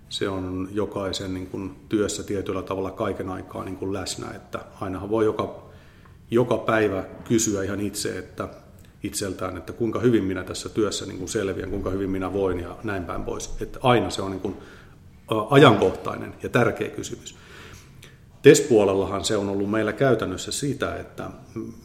se 0.09 0.29
on 0.29 0.69
jokaisen 0.71 1.33
niin 1.33 1.47
kuin, 1.47 1.75
työssä 1.89 2.23
tietyllä 2.23 2.61
tavalla 2.61 2.91
kaiken 2.91 3.29
aikaa 3.29 3.65
niin 3.65 3.77
kuin 3.77 3.93
läsnä, 3.93 4.31
että 4.35 4.59
ainahan 4.81 5.09
voi 5.09 5.25
joka, 5.25 5.63
joka 6.31 6.57
päivä 6.57 7.03
kysyä 7.27 7.63
ihan 7.63 7.79
itse, 7.79 8.17
että 8.17 8.49
itseltään, 9.05 9.57
että 9.57 9.73
kuinka 9.73 9.99
hyvin 9.99 10.23
minä 10.23 10.43
tässä 10.43 10.69
työssä 10.69 11.05
niin 11.05 11.17
kuin 11.17 11.29
selviän, 11.29 11.69
kuinka 11.69 11.89
hyvin 11.89 12.09
minä 12.09 12.33
voin 12.33 12.59
ja 12.59 12.77
näin 12.83 13.03
päin 13.03 13.23
pois. 13.23 13.55
Että 13.61 13.79
aina 13.83 14.09
se 14.09 14.21
on 14.21 14.31
niin 14.31 14.41
kuin 14.41 14.57
ajankohtainen 15.49 16.33
ja 16.43 16.49
tärkeä 16.49 16.89
kysymys. 16.89 17.35
TES-puolellahan 18.41 19.25
se 19.25 19.37
on 19.37 19.49
ollut 19.49 19.71
meillä 19.71 19.93
käytännössä 19.93 20.51
sitä, 20.51 20.95
että 20.95 21.29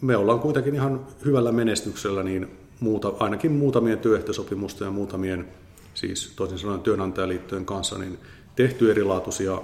me 0.00 0.16
ollaan 0.16 0.40
kuitenkin 0.40 0.74
ihan 0.74 1.06
hyvällä 1.24 1.52
menestyksellä 1.52 2.22
niin 2.22 2.50
muuta, 2.80 3.12
ainakin 3.18 3.52
muutamien 3.52 3.98
työehtosopimusten 3.98 4.84
ja 4.86 4.90
muutamien, 4.90 5.48
siis 5.94 6.32
toisin 6.36 6.58
sanoen 6.58 6.80
työnantajaliittojen 6.80 7.66
kanssa, 7.66 7.98
niin 7.98 8.18
tehty 8.56 8.90
erilaatuisia 8.90 9.62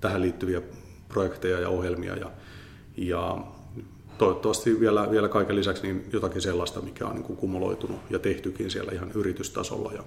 tähän 0.00 0.22
liittyviä 0.22 0.62
projekteja 1.08 1.60
ja 1.60 1.68
ohjelmia 1.68 2.16
ja, 2.16 2.30
ja 2.96 3.38
toivottavasti 4.20 4.80
vielä, 4.80 5.10
vielä 5.10 5.28
kaiken 5.28 5.56
lisäksi 5.56 5.82
niin 5.82 6.04
jotakin 6.12 6.42
sellaista, 6.42 6.80
mikä 6.80 7.06
on 7.06 7.14
niin 7.14 7.22
kuin 7.22 7.36
kumuloitunut 7.36 8.00
ja 8.10 8.18
tehtykin 8.18 8.70
siellä 8.70 8.92
ihan 8.92 9.10
yritystasolla. 9.14 9.92
Ja, 9.92 10.02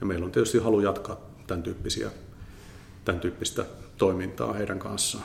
ja 0.00 0.06
meillä 0.06 0.24
on 0.24 0.32
tietysti 0.32 0.58
halu 0.58 0.80
jatkaa 0.80 1.20
tämän, 1.46 1.62
tyyppisiä, 1.62 2.10
tämän 3.04 3.20
tyyppistä 3.20 3.64
toimintaa 3.98 4.52
heidän 4.52 4.78
kanssaan. 4.78 5.24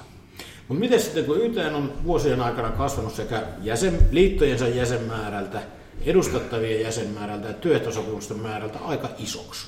Mutta 0.68 0.80
miten 0.80 1.00
sitten, 1.00 1.26
kun 1.26 1.42
YT 1.42 1.58
on 1.76 1.94
vuosien 2.04 2.42
aikana 2.42 2.70
kasvanut 2.70 3.14
sekä 3.14 3.44
jäsen, 3.62 4.00
liittojensa 4.12 4.68
jäsenmäärältä, 4.68 5.62
edustettavien 6.06 6.82
jäsenmäärältä 6.82 7.48
ja 7.48 7.54
työehtosopimusten 7.54 8.40
määrältä 8.40 8.80
aika 8.80 9.10
isoksi. 9.20 9.68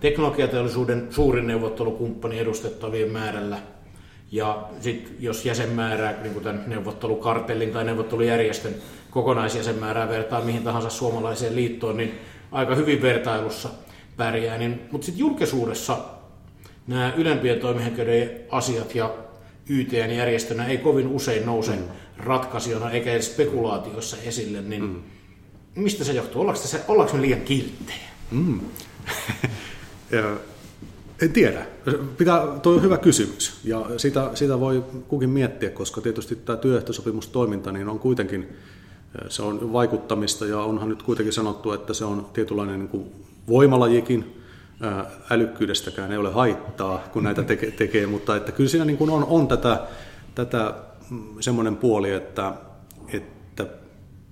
Teknologiateollisuuden 0.00 1.08
suurin 1.10 1.46
neuvottelukumppani 1.46 2.38
edustettavien 2.38 3.10
määrällä 3.10 3.58
ja 4.32 4.68
sitten 4.80 5.16
jos 5.18 5.46
jäsenmäärää, 5.46 6.22
niin 6.22 6.32
kuin 6.32 6.44
tämän 6.44 6.64
neuvottelukartellin 6.66 7.70
tai 7.70 7.84
neuvottelujärjestön 7.84 8.74
kokonaisjäsenmäärää 9.10 10.08
vertaa 10.08 10.40
mihin 10.40 10.62
tahansa 10.62 10.90
suomalaiseen 10.90 11.56
liittoon, 11.56 11.96
niin 11.96 12.18
aika 12.52 12.74
hyvin 12.74 13.02
vertailussa 13.02 13.68
pärjää. 14.16 14.58
Niin, 14.58 14.80
mutta 14.92 15.04
sitten 15.04 15.20
julkisuudessa 15.20 15.98
nämä 16.86 17.12
ylempien 17.16 17.60
toimihenkilöiden 17.60 18.40
asiat 18.50 18.94
ja 18.94 19.14
YTN 19.68 20.10
järjestönä 20.16 20.66
ei 20.66 20.78
kovin 20.78 21.06
usein 21.06 21.46
nouse 21.46 21.72
mm. 21.72 21.82
ratkaisijana 22.18 22.90
eikä 22.90 23.12
edes 23.12 23.32
spekulaatioissa 23.32 24.16
esille, 24.24 24.60
niin 24.60 24.82
mm. 24.82 25.02
mistä 25.74 26.04
se 26.04 26.12
johtuu? 26.12 26.40
Ollaanko, 26.40 26.62
tässä, 26.62 26.80
ollaanko 26.88 27.16
me 27.16 27.22
liian 27.22 27.40
kilttejä? 27.40 28.08
Mm. 28.30 28.60
En 31.22 31.32
tiedä. 31.32 31.66
Pitää, 32.18 32.46
tuo 32.62 32.72
on 32.72 32.82
hyvä 32.82 32.98
kysymys 32.98 33.60
ja 33.64 33.86
sitä, 33.96 34.30
sitä 34.34 34.60
voi 34.60 34.84
kukin 35.08 35.30
miettiä, 35.30 35.70
koska 35.70 36.00
tietysti 36.00 36.36
tämä 36.36 36.56
työehtosopimustoiminta 36.56 37.72
niin 37.72 37.88
on 37.88 37.98
kuitenkin 37.98 38.48
se 39.28 39.42
on 39.42 39.72
vaikuttamista 39.72 40.46
ja 40.46 40.58
onhan 40.58 40.88
nyt 40.88 41.02
kuitenkin 41.02 41.32
sanottu, 41.32 41.72
että 41.72 41.94
se 41.94 42.04
on 42.04 42.26
tietynlainen 42.32 42.78
niin 42.78 42.88
kuin 42.88 43.12
voimalajikin, 43.48 44.42
älykkyydestäkään 45.30 46.12
ei 46.12 46.18
ole 46.18 46.32
haittaa, 46.32 47.04
kun 47.12 47.24
näitä 47.24 47.42
teke, 47.42 47.70
tekee, 47.70 48.06
mutta 48.06 48.36
että 48.36 48.52
kyllä 48.52 48.70
siinä 48.70 48.84
niin 48.84 48.96
kuin 48.96 49.10
on, 49.10 49.24
on 49.24 49.48
tätä, 49.48 49.86
tätä 50.34 50.74
mm, 51.10 51.24
semmoinen 51.40 51.76
puoli, 51.76 52.10
että, 52.10 52.54
että 53.12 53.66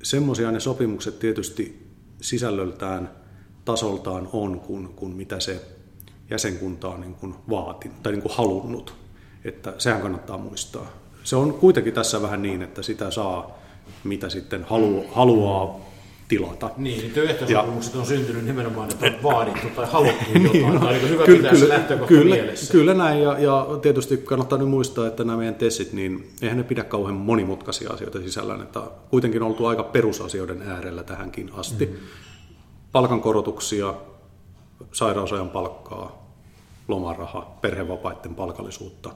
semmoisia 0.03 0.53
ne 0.53 0.61
sopimukset 0.61 1.19
tietysti 1.19 1.87
sisällöltään, 2.21 3.11
tasoltaan 3.65 4.29
on, 4.33 4.61
kuin, 4.61 4.89
kuin 4.89 5.17
mitä 5.17 5.41
se 5.41 5.61
jäsenkunta 6.31 6.89
on 6.89 7.01
niin 7.01 7.15
kuin 7.15 7.35
vaatinut 7.51 8.03
tai 8.03 8.13
niin 8.13 8.23
kuin 8.23 8.35
halunnut. 8.35 8.95
Että 9.45 9.75
sehän 9.79 10.03
kannattaa 10.03 10.39
muistaa. 10.39 10.87
Se 11.25 11.37
on 11.37 11.55
kuitenkin 11.55 11.95
tässä 11.95 12.23
vähän 12.23 12.43
niin, 12.43 12.63
että 12.63 12.83
sitä 12.83 13.11
saa, 13.11 13.59
mitä 14.05 14.29
sitten 14.29 14.65
halu, 14.65 15.05
haluaa 15.13 15.81
tilata. 16.29 16.71
Niin, 16.77 17.01
niin 17.01 17.13
työehtosopimukset 17.13 17.95
on 17.95 18.07
syntynyt 18.07 18.45
nimenomaan, 18.45 18.91
että 18.91 19.07
on 19.07 19.23
vaadittu 19.23 19.69
tai 19.77 19.87
haluttu 19.87 20.25
niin, 20.35 20.45
jotain. 20.45 20.75
No, 20.75 20.81
tai 20.81 20.93
niin 20.93 21.09
hyvä 21.09 21.25
kyllä, 21.25 21.37
pitää 21.37 21.51
kyllä, 21.51 21.65
se 21.65 21.69
lähtökohta 21.69 22.09
kyllä, 22.09 22.35
mielessä. 22.35 22.73
Kyllä 22.73 22.95
näin, 22.95 23.23
ja, 23.23 23.39
ja 23.39 23.67
tietysti 23.83 24.17
kannattaa 24.17 24.59
nyt 24.59 24.69
muistaa, 24.69 25.07
että 25.07 25.25
nämä 25.25 25.39
meidän 25.39 25.55
testit, 25.55 25.93
niin 25.93 26.31
eihän 26.43 26.59
ne 26.59 26.65
pidä 26.65 26.85
kauhean 26.85 27.17
monimutkaisia 27.17 27.91
asioita 27.91 28.19
sisällään, 28.19 28.63
että 28.63 28.81
kuitenkin 29.11 29.43
on 29.43 29.49
oltu 29.49 29.67
aika 29.67 29.83
perusasioiden 29.83 30.63
äärellä 30.63 31.03
tähänkin 31.03 31.51
asti. 31.53 31.87
Mm. 31.87 31.97
Palkankorotuksia, 32.93 33.95
sairausajan 34.93 35.51
palkkaa, 35.51 36.18
lomaraha, 36.89 37.59
perhevapaiden 37.61 38.35
palkallisuutta, 38.35 39.11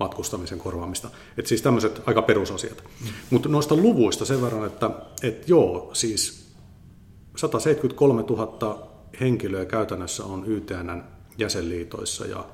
matkustamisen 0.00 0.58
korvaamista. 0.58 1.10
Et 1.36 1.46
siis 1.46 1.62
tämmöiset 1.62 2.02
aika 2.06 2.22
perusasiat. 2.22 2.84
Mm. 3.00 3.08
Mutta 3.30 3.48
noista 3.48 3.76
luvuista 3.76 4.24
sen 4.24 4.42
verran, 4.42 4.66
että 4.66 4.90
et 5.22 5.48
joo, 5.48 5.90
siis 5.92 6.52
173 7.36 8.22
000 8.22 8.88
henkilöä 9.20 9.64
käytännössä 9.64 10.24
on 10.24 10.44
YTNn 10.46 11.02
jäsenliitoissa 11.38 12.26
ja, 12.26 12.44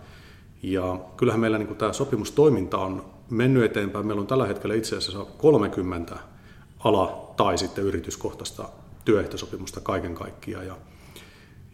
ja 0.62 0.98
kyllähän 1.16 1.40
meillä 1.40 1.58
niin 1.58 1.76
tämä 1.76 1.92
sopimustoiminta 1.92 2.78
on 2.78 3.04
mennyt 3.30 3.64
eteenpäin. 3.64 4.06
Meillä 4.06 4.20
on 4.20 4.26
tällä 4.26 4.46
hetkellä 4.46 4.74
itse 4.74 4.96
asiassa 4.96 5.24
30 5.24 6.16
ala- 6.78 7.34
tai 7.36 7.58
sitten 7.58 7.84
yrityskohtaista 7.84 8.68
työehtosopimusta 9.04 9.80
kaiken 9.80 10.14
kaikkiaan. 10.14 10.66
Ja 10.66 10.76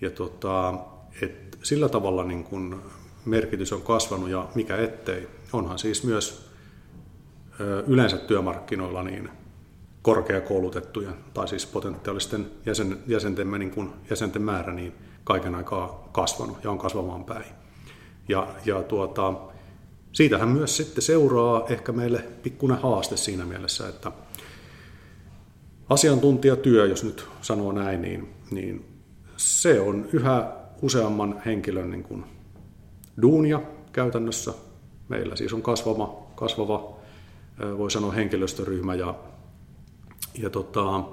ja 0.01 0.11
tota, 0.11 0.75
et 1.23 1.50
sillä 1.63 1.89
tavalla 1.89 2.25
niin 2.25 2.45
kun 2.45 2.83
merkitys 3.25 3.73
on 3.73 3.83
kasvanut 3.83 4.29
ja 4.29 4.49
mikä 4.55 4.77
ettei. 4.77 5.29
Onhan 5.53 5.79
siis 5.79 6.05
myös 6.05 6.51
yleensä 7.87 8.17
työmarkkinoilla 8.17 9.03
niin 9.03 9.31
korkeakoulutettuja 10.03 11.11
tai 11.35 11.49
siis 11.49 11.67
potentiaalisten 11.67 12.51
jäsen, 12.67 12.99
jäsentemme 13.07 13.59
niin 13.59 13.71
kuin 13.71 13.91
jäsenten 14.11 14.43
määrä 14.43 14.73
niin 14.73 14.93
kaiken 15.25 15.55
aikaa 15.55 16.09
kasvanut 16.13 16.65
ja 16.65 16.71
on 16.71 16.79
kasvamaan 16.79 17.25
päin. 17.25 17.45
Ja, 18.29 18.49
ja 18.65 18.83
tuota, 18.83 19.35
siitähän 20.13 20.49
myös 20.49 20.77
sitten 20.77 21.03
seuraa 21.03 21.67
ehkä 21.69 21.93
meille 21.93 22.25
pikkuinen 22.43 22.79
haaste 22.79 23.17
siinä 23.17 23.45
mielessä, 23.45 23.89
että 23.89 24.13
asiantuntijatyö, 25.89 26.87
jos 26.87 27.05
nyt 27.05 27.27
sanoo 27.43 27.73
näin, 27.73 28.03
niin, 28.03 28.35
niin 28.51 28.85
se 29.37 29.81
on 29.81 30.09
yhä 30.13 30.60
useamman 30.83 31.43
henkilön 31.47 31.91
niin 31.91 32.03
kuin 32.03 32.25
duunia 33.23 33.61
käytännössä. 33.93 34.55
Meillä 35.09 35.37
siis 35.37 35.53
on 35.53 35.63
kasvava, 35.63 36.27
kasvava 36.35 36.97
voi 37.79 37.91
sanoa 37.91 38.13
henkilöstöryhmä 38.13 38.95
ja, 38.95 39.15
ja 40.39 40.51
tota, 40.51 41.05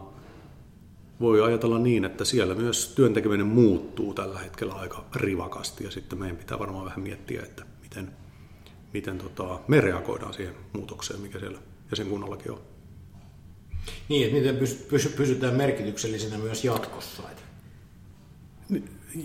voi 1.20 1.42
ajatella 1.42 1.80
niin, 1.80 2.06
että 2.06 2.26
siellä 2.26 2.56
myös 2.56 2.94
työntekeminen 2.96 3.48
muuttuu 3.48 4.14
tällä 4.14 4.40
hetkellä 4.40 4.74
aika 4.74 5.04
rivakasti 5.16 5.84
ja 5.84 5.92
sitten 5.92 6.20
meidän 6.20 6.38
pitää 6.38 6.60
varmaan 6.60 6.86
vähän 6.86 7.00
miettiä, 7.00 7.42
että 7.42 7.66
miten, 7.82 8.12
miten 8.94 9.18
tota, 9.18 9.60
me 9.68 9.82
reagoidaan 9.82 10.34
siihen 10.34 10.56
muutokseen, 10.74 11.22
mikä 11.22 11.40
siellä 11.40 11.60
jäsenkunnallakin 11.92 12.52
on. 12.52 12.60
Niin, 14.10 14.38
että 14.38 14.52
miten 14.52 14.68
pysytään 15.18 15.56
merkityksellisenä 15.56 16.38
myös 16.38 16.66
jatkossa. 16.66 17.24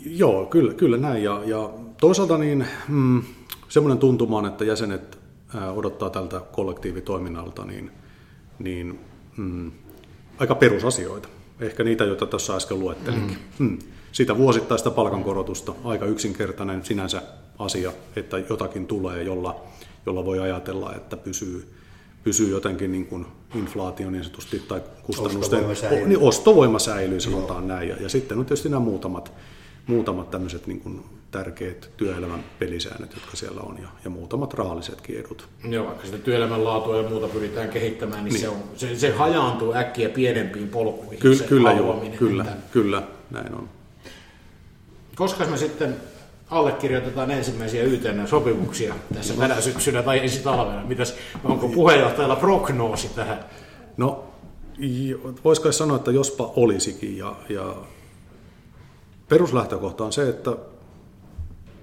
Joo, 0.05 0.47
kyllä, 0.47 0.75
kyllä 0.75 0.97
näin. 0.97 1.23
Ja, 1.23 1.43
ja 1.45 1.71
toisaalta 2.01 2.39
niin, 2.39 2.67
mm, 2.89 3.23
semmoinen 3.69 3.99
tuntuma 3.99 4.39
on, 4.39 4.47
että 4.47 4.65
jäsenet 4.65 5.19
odottaa 5.75 6.11
tältä 6.11 6.41
kollektiivitoiminnalta 6.41 7.65
niin, 7.65 7.91
niin 8.59 9.01
mm, 9.37 9.73
aika 10.39 10.55
perusasioita. 10.55 11.29
Ehkä 11.61 11.85
niitä, 11.85 12.05
joita 12.05 12.27
tuossa 12.27 12.57
äsken 12.57 12.81
luettelinkin. 12.81 13.39
Mm. 13.59 13.67
Mm. 13.67 13.79
Sitä 14.13 14.37
vuosittaista 14.37 14.91
palkankorotusta, 14.91 15.75
aika 15.85 16.07
yksinkertainen 16.07 16.85
sinänsä 16.85 17.23
asia, 17.59 17.93
että 18.17 18.39
jotakin 18.39 18.87
tulee, 18.87 19.23
jolla, 19.23 19.63
jolla 20.07 20.25
voi 20.25 20.39
ajatella, 20.39 20.95
että 20.95 21.17
pysyy, 21.17 21.69
pysyy 22.25 22.51
jotenkin 22.51 22.93
niin 22.93 23.07
kuin 23.07 23.27
inflaation 23.55 24.13
niin 24.13 24.25
sanotusti 24.25 24.59
tai 24.59 24.83
kustannusten... 25.03 25.41
Ostovoima 25.59 25.75
säilyy. 25.75 26.09
Niin, 26.09 26.21
ostovoima 26.21 26.79
säilyy, 26.79 27.21
sanotaan 27.21 27.69
Joo. 27.69 27.77
näin. 27.77 27.89
Ja, 27.89 27.97
ja 28.01 28.09
sitten 28.09 28.39
on 28.39 28.45
tietysti 28.45 28.69
nämä 28.69 28.81
muutamat 28.81 29.33
muutamat 29.87 30.31
tämmöiset 30.31 30.67
niin 30.67 30.81
kuin 30.81 31.05
tärkeät 31.31 31.91
työelämän 31.97 32.45
pelisäännöt, 32.59 33.15
jotka 33.15 33.37
siellä 33.37 33.61
on, 33.61 33.79
ja, 33.83 33.89
ja 34.05 34.11
muutamat 34.11 34.55
rahallisetkin 34.55 35.21
edut. 35.21 35.49
Joo, 35.69 35.87
vaikka 35.87 36.07
sitä 36.07 36.19
työelämän 36.19 36.65
laatua 36.65 36.97
ja 36.97 37.09
muuta 37.09 37.29
pyritään 37.29 37.69
kehittämään, 37.69 38.25
niin, 38.25 38.33
niin. 38.33 38.41
Se, 38.41 38.49
on, 38.49 38.57
se, 38.77 38.97
se 38.97 39.11
hajaantuu 39.11 39.75
äkkiä 39.75 40.09
pienempiin 40.09 40.69
polkuihin. 40.69 41.19
Kyllä, 41.19 41.45
kyllä, 41.45 41.73
joo, 41.73 42.05
kyllä, 42.19 42.47
kyllä, 42.73 43.03
näin 43.31 43.55
on. 43.55 43.69
Koska 45.15 45.47
me 45.47 45.57
sitten 45.57 45.97
allekirjoitetaan 46.51 47.31
ensimmäisiä 47.31 47.83
YTN-sopimuksia 47.83 48.95
tässä 49.15 49.35
tänä 49.35 49.61
syksynä 49.61 50.03
tai 50.03 50.19
ensi 50.19 50.43
talvena? 50.43 50.83
Mitäs, 50.87 51.15
onko 51.45 51.69
puheenjohtajalla 51.69 52.37
prognoosi 52.37 53.09
tähän? 53.09 53.45
No, 53.97 54.25
voisiko 55.45 55.73
sanoa, 55.73 55.97
että 55.97 56.11
jospa 56.11 56.53
olisikin, 56.57 57.19
ja, 57.19 57.37
ja 57.49 57.75
Peruslähtökohta 59.33 60.05
on 60.05 60.13
se, 60.13 60.29
että 60.29 60.57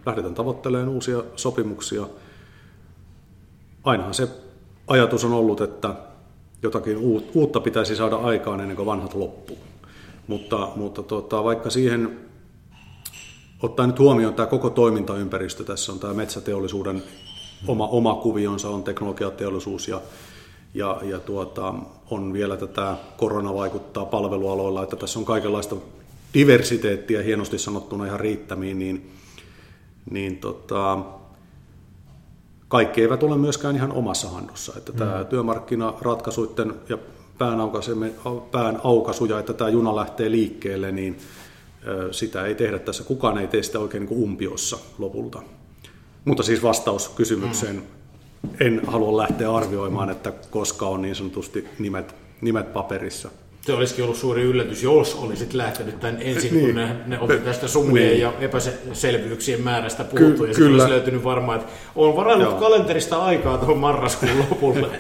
lähdetään 0.06 0.34
tavoittelemaan 0.34 0.90
uusia 0.90 1.24
sopimuksia. 1.36 2.06
Ainahan 3.84 4.14
se 4.14 4.28
ajatus 4.88 5.24
on 5.26 5.34
ollut, 5.34 5.62
että 5.62 5.96
jotakin 6.64 6.98
uutta 7.34 7.60
pitäisi 7.60 7.96
saada 7.96 8.16
aikaan 8.16 8.60
ennen 8.62 8.76
kuin 8.76 8.86
vanhat 8.86 9.14
loppuu. 9.14 9.58
Mutta, 10.28 10.68
mutta 10.76 11.04
tota, 11.04 11.44
vaikka 11.44 11.70
siihen 11.70 12.20
ottaa 13.64 13.88
nyt 13.88 14.00
huomioon 14.00 14.34
tämä 14.34 14.48
koko 14.48 14.70
toimintaympäristö, 14.70 15.64
tässä 15.64 15.92
on 15.92 16.00
tämä 16.00 16.14
metsäteollisuuden 16.14 17.04
oma, 17.68 17.88
oma 17.88 18.16
kuvionsa, 18.16 18.70
on 18.70 18.84
teknologiateollisuus 18.84 19.88
ja, 19.88 20.02
ja, 20.74 21.00
ja 21.04 21.20
tuota, 21.20 21.74
on 22.10 22.34
vielä 22.34 22.58
tätä 22.58 22.98
korona 23.18 23.54
vaikuttaa 23.54 24.06
palvelualoilla, 24.06 24.84
että 24.84 24.96
tässä 24.96 25.20
on 25.20 25.26
kaikenlaista 25.26 25.76
diversiteettiä 26.34 27.22
hienosti 27.22 27.58
sanottuna 27.58 28.06
ihan 28.06 28.20
riittämiin, 28.20 28.80
niin, 28.80 29.12
niin 30.12 30.38
tota, 30.38 31.00
kaikki 32.68 33.02
eivät 33.02 33.24
ole 33.24 33.38
myöskään 33.38 33.76
ihan 33.76 33.92
omassa 33.92 34.30
handussa. 34.30 34.74
Että 34.78 34.92
mm. 34.92 34.98
tämä 34.98 35.24
työmarkkinaratkaisuiden 35.24 36.74
ja 36.90 36.98
pään 38.52 38.80
aukasuja, 38.84 39.40
että 39.40 39.54
tämä 39.54 39.70
juna 39.70 39.96
lähtee 39.96 40.32
liikkeelle, 40.32 40.92
niin 40.92 41.18
sitä 42.12 42.46
ei 42.46 42.56
tehdä 42.56 42.80
tässä. 42.80 43.04
Kukaan 43.04 43.38
ei 43.38 43.48
tee 43.48 43.64
sitä 43.64 43.80
oikein 43.80 44.02
niin 44.02 44.10
kuin 44.10 44.24
umpiossa 44.24 44.78
lopulta. 44.98 45.42
Mutta 46.26 46.44
siis 46.44 46.64
vastaus 46.64 47.10
kysymykseen, 47.10 47.76
mm. 47.76 47.82
en 48.60 48.82
halua 48.88 49.18
lähteä 49.18 49.56
arvioimaan, 49.56 50.10
että 50.10 50.32
koska 50.32 50.88
on 50.88 51.02
niin 51.02 51.16
sanotusti 51.16 51.68
nimet, 51.80 52.16
nimet 52.42 52.74
paperissa 52.74 53.30
se 53.62 53.74
olisikin 53.74 54.04
ollut 54.04 54.18
suuri 54.18 54.42
yllätys, 54.42 54.84
jos 54.84 55.16
olisit 55.16 55.54
lähtenyt 55.54 56.00
tämän 56.00 56.18
ensin, 56.22 56.54
niin. 56.54 56.66
kun 56.66 56.76
ne, 56.76 56.96
ne 57.06 57.20
oli 57.20 57.38
tästä 57.38 57.68
summien 57.68 58.08
niin. 58.08 58.22
ja 58.22 58.34
epäselvyyksien 58.40 59.62
määrästä 59.62 60.04
puhuttu, 60.04 60.44
Ky- 60.44 60.48
ja 60.48 60.54
sitten 60.54 60.74
olisi 60.74 60.90
löytynyt 60.90 61.24
varmaan, 61.24 61.60
että 61.60 61.72
on 61.96 62.16
varannut 62.16 62.50
Joo. 62.50 62.60
kalenterista 62.60 63.18
aikaa 63.18 63.58
tuohon 63.58 63.78
marraskuun 63.78 64.40
lopulle. 64.50 64.88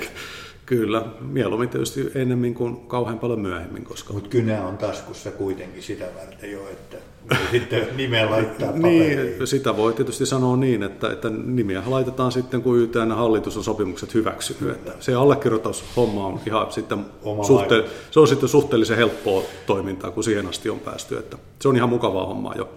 Kyllä, 0.69 1.05
mieluummin 1.21 1.69
tietysti 1.69 2.11
ennemmin 2.15 2.53
kuin 2.53 2.77
kauhean 2.77 3.19
paljon 3.19 3.39
myöhemmin. 3.39 3.83
Koska... 3.83 4.13
Mutta 4.13 4.29
kynä 4.29 4.67
on 4.67 4.77
taskussa 4.77 5.31
kuitenkin 5.31 5.83
sitä 5.83 6.05
varten 6.19 6.51
jo, 6.51 6.59
että 6.69 6.97
sitten 7.51 7.87
nimeä 7.97 8.29
laittaa 8.29 8.67
paperiin. 8.67 9.17
Niin, 9.17 9.47
sitä 9.47 9.77
voi 9.77 9.93
tietysti 9.93 10.25
sanoa 10.25 10.57
niin, 10.57 10.83
että, 10.83 11.11
että 11.11 11.29
nimiä 11.29 11.83
laitetaan 11.85 12.31
sitten, 12.31 12.61
kun 12.61 12.77
YTN 12.77 13.11
hallitus 13.11 13.57
on 13.57 13.63
sopimukset 13.63 14.13
hyväksynyt. 14.13 14.75
Että 14.75 14.91
se 14.99 15.15
allekirjoitushomma 15.15 16.27
on 16.27 16.39
ihan 16.45 16.71
sitten, 16.71 17.05
suhte- 17.47 17.89
se 18.11 18.19
on 18.19 18.27
sitten 18.27 18.49
suhteellisen 18.49 18.97
helppoa 18.97 19.43
toimintaa, 19.65 20.11
kun 20.11 20.23
siihen 20.23 20.47
asti 20.47 20.69
on 20.69 20.79
päästy. 20.79 21.17
Että 21.17 21.37
se 21.59 21.67
on 21.67 21.75
ihan 21.75 21.89
mukavaa 21.89 22.25
hommaa 22.25 22.55
jo. 22.57 22.69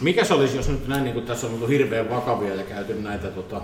Mikä 0.00 0.24
se 0.24 0.34
olisi, 0.34 0.56
jos 0.56 0.68
nyt 0.68 0.88
näin, 0.88 1.04
niin 1.04 1.14
kuin 1.14 1.26
tässä 1.26 1.46
on 1.46 1.54
ollut 1.54 1.68
hirveän 1.68 2.10
vakavia 2.10 2.54
ja 2.54 2.62
käyty 2.62 2.94
näitä 2.94 3.28
tota, 3.28 3.60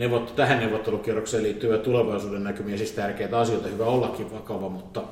neuvot, 0.00 0.36
tähän 0.36 0.58
neuvottelukierrokseen 0.58 1.42
liittyviä 1.42 1.78
tulevaisuuden 1.78 2.44
näkymiä, 2.44 2.76
siis 2.76 2.92
tärkeitä 2.92 3.38
asioita, 3.38 3.68
hyvä 3.68 3.84
ollakin 3.84 4.32
vakava, 4.32 4.68
mutta 4.68 5.02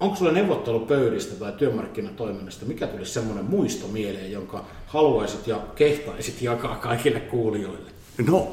onko 0.00 0.16
sulla 0.16 0.32
neuvottelupöydistä 0.32 1.34
tai 1.34 1.52
työmarkkinatoiminnasta, 1.52 2.66
mikä 2.66 2.86
tulisi 2.86 3.12
semmoinen 3.12 3.44
muisto 3.44 3.88
mieleen, 3.88 4.32
jonka 4.32 4.64
haluaisit 4.86 5.46
ja 5.46 5.60
kehtaisit 5.74 6.42
jakaa 6.42 6.76
kaikille 6.76 7.20
kuulijoille? 7.20 7.90
No, 8.26 8.52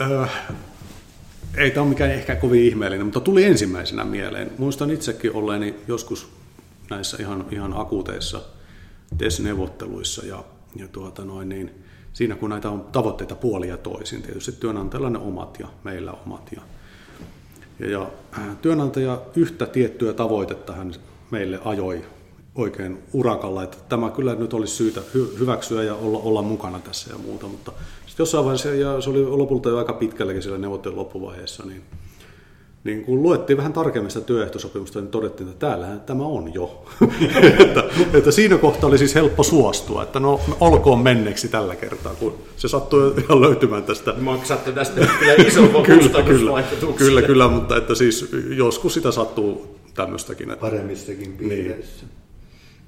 äh, 0.00 0.30
ei 1.56 1.70
tämä 1.70 1.82
ole 1.82 1.88
mikään 1.88 2.10
ehkä 2.10 2.36
kovin 2.36 2.64
ihmeellinen, 2.64 3.06
mutta 3.06 3.20
tuli 3.20 3.44
ensimmäisenä 3.44 4.04
mieleen. 4.04 4.50
Muistan 4.58 4.90
itsekin 4.90 5.34
olleeni 5.34 5.74
joskus 5.88 6.28
näissä 6.90 7.16
ihan, 7.20 7.46
ihan 7.50 7.80
akuuteissa 7.80 8.42
TES-neuvotteluissa 9.18 10.26
ja, 10.26 10.44
ja 10.76 10.88
tuota 10.88 11.24
noin, 11.24 11.48
niin 11.48 11.83
siinä 12.14 12.36
kun 12.36 12.50
näitä 12.50 12.70
on 12.70 12.84
tavoitteita 12.92 13.34
puolia 13.34 13.76
toisin, 13.76 14.22
tietysti 14.22 14.52
työnantajalla 14.52 15.10
ne 15.10 15.18
omat 15.18 15.56
ja 15.60 15.68
meillä 15.84 16.12
omat. 16.26 16.50
Ja, 16.56 16.62
ja, 17.78 17.90
ja 17.90 18.10
äh, 18.38 18.56
työnantaja 18.62 19.22
yhtä 19.36 19.66
tiettyä 19.66 20.12
tavoitetta 20.12 20.72
hän 20.72 20.94
meille 21.30 21.60
ajoi 21.64 22.04
oikein 22.54 22.98
urakalla, 23.12 23.62
että 23.62 23.76
tämä 23.88 24.10
kyllä 24.10 24.34
nyt 24.34 24.54
olisi 24.54 24.74
syytä 24.74 25.00
hy- 25.00 25.38
hyväksyä 25.38 25.82
ja 25.82 25.94
olla, 25.94 26.18
olla 26.18 26.42
mukana 26.42 26.78
tässä 26.78 27.12
ja 27.12 27.18
muuta, 27.18 27.46
mutta 27.46 27.72
sitten 28.06 28.22
jossain 28.22 28.44
vaiheessa, 28.44 28.68
ja 28.68 29.00
se 29.00 29.10
oli 29.10 29.26
lopulta 29.26 29.68
jo 29.68 29.78
aika 29.78 29.92
pitkälläkin 29.92 30.42
siellä 30.42 30.58
neuvottelun 30.58 30.98
loppuvaiheessa, 30.98 31.66
niin 31.66 31.82
niin 32.84 33.04
kun 33.04 33.22
luettiin 33.22 33.56
vähän 33.56 33.72
tarkemmin 33.72 34.10
sitä 34.10 34.26
työehtosopimusta, 34.26 35.00
niin 35.00 35.10
todettiin, 35.10 35.48
että 35.48 35.66
täällähän 35.66 36.00
tämä 36.00 36.24
on 36.24 36.54
jo. 36.54 36.86
että, 37.60 37.84
että 38.14 38.30
siinä 38.30 38.58
kohtaa 38.58 38.88
oli 38.88 38.98
siis 38.98 39.14
helppo 39.14 39.42
suostua, 39.42 40.02
että 40.02 40.20
no 40.20 40.40
olkoon 40.60 40.98
menneeksi 40.98 41.48
tällä 41.48 41.76
kertaa, 41.76 42.14
kun 42.14 42.34
se 42.56 42.68
sattui 42.68 43.14
ihan 43.24 43.40
löytymään 43.40 43.82
tästä. 43.82 44.14
Maksatte 44.18 44.72
tästä 44.72 45.00
kyllä 45.18 45.34
iso 45.34 45.62
kyllä, 45.82 46.22
kyllä, 46.22 46.62
kyllä, 46.96 47.22
kyllä, 47.22 47.48
mutta 47.48 47.76
että 47.76 47.94
siis 47.94 48.30
joskus 48.48 48.94
sitä 48.94 49.10
sattuu 49.10 49.76
tämmöistäkin. 49.94 50.50
Että, 50.50 50.60
Paremmistakin 50.60 51.36
niin. 51.38 51.48
piireissä. 51.48 52.06
Niin 52.06 52.23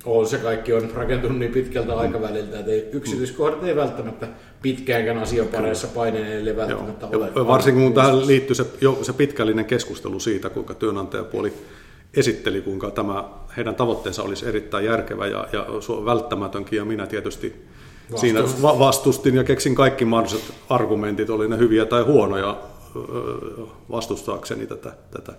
on 0.07 0.27
se 0.27 0.39
kaikki 0.39 0.73
on 0.73 0.91
rakentunut 0.95 1.39
niin 1.39 1.53
pitkältä 1.53 1.97
aikaväliltä, 1.97 2.59
että 2.59 2.97
yksityiskohdat 2.97 3.65
ei 3.65 3.77
välttämättä 3.77 4.29
pitkäänkään 4.63 5.19
asiapareissa 5.19 5.87
paineille 5.87 6.57
välttämättä 6.57 7.07
Joo. 7.13 7.23
ole. 7.23 7.31
Ja 7.35 7.47
varsinkin 7.47 7.85
kun 7.85 7.95
tähän 7.95 8.27
liittyy 8.27 8.55
se, 8.55 8.67
jo, 8.81 8.99
se 9.03 9.13
pitkällinen 9.13 9.65
keskustelu 9.65 10.21
siitä, 10.21 10.51
kuinka 10.51 10.75
työnantajapuoli 10.75 11.53
esitteli, 12.15 12.61
kuinka 12.61 12.91
tämä 12.91 13.25
heidän 13.57 13.75
tavoitteensa 13.75 14.23
olisi 14.23 14.49
erittäin 14.49 14.85
järkevä 14.85 15.27
ja, 15.27 15.49
ja 15.53 15.67
välttämätönkin, 16.05 16.77
ja 16.77 16.85
minä 16.85 17.07
tietysti 17.07 17.67
Vastustin. 18.13 18.37
siinä 18.37 18.63
va- 18.63 18.79
vastustin 18.79 19.35
ja 19.35 19.45
keksin 19.45 19.75
kaikki 19.75 20.05
mahdolliset 20.05 20.55
argumentit, 20.69 21.31
oli 21.31 21.49
ne 21.49 21.59
hyviä 21.59 21.87
tai 21.87 22.03
huonoja 22.03 22.59
vastustaakseni 23.91 24.67
tätä. 24.67 24.93
tätä. 25.11 25.33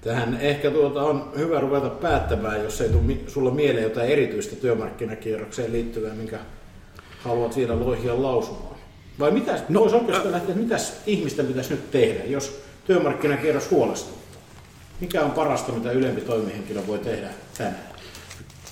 Tähän 0.00 0.38
ehkä 0.40 0.70
tuota 0.70 1.02
on 1.02 1.32
hyvä 1.36 1.60
ruveta 1.60 1.88
päättämään, 1.88 2.64
jos 2.64 2.80
ei 2.80 2.88
tule 2.88 3.16
sulla 3.26 3.50
mieleen 3.50 3.84
jotain 3.84 4.08
erityistä 4.08 4.56
työmarkkinakierrokseen 4.56 5.72
liittyvää, 5.72 6.14
minkä 6.14 6.38
haluat 7.18 7.56
vielä 7.56 7.80
loihia 7.80 8.22
lausumaan. 8.22 8.76
Vai 9.18 9.30
mitä, 9.30 9.60
no, 9.68 9.80
voisi 9.80 9.96
oikeastaan 9.96 10.32
lähteä, 10.32 10.50
että 10.50 10.62
mitäs 10.62 11.00
ihmisten 11.06 11.46
pitäisi 11.46 11.70
nyt 11.70 11.90
tehdä, 11.90 12.24
jos 12.24 12.60
työmarkkinakierros 12.86 13.70
huolestuu? 13.70 14.18
Mikä 15.00 15.22
on 15.22 15.30
parasta, 15.30 15.72
mitä 15.72 15.92
ylempi 15.92 16.20
toimihenkilö 16.20 16.86
voi 16.86 16.98
tehdä 16.98 17.28
tänään? 17.58 17.90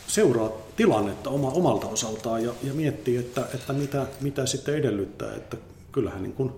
Seuraa 0.06 0.52
tilannetta 0.76 1.30
oma, 1.30 1.50
omalta 1.50 1.86
osaltaan 1.86 2.44
ja, 2.44 2.52
ja 2.62 2.74
miettii, 2.74 3.16
että, 3.16 3.44
että 3.54 3.72
mitä, 3.72 4.06
mitä 4.20 4.46
sitten 4.46 4.74
edellyttää. 4.74 5.34
Että 5.34 5.56
kyllähän 5.92 6.22
niin 6.22 6.32
kuin 6.32 6.52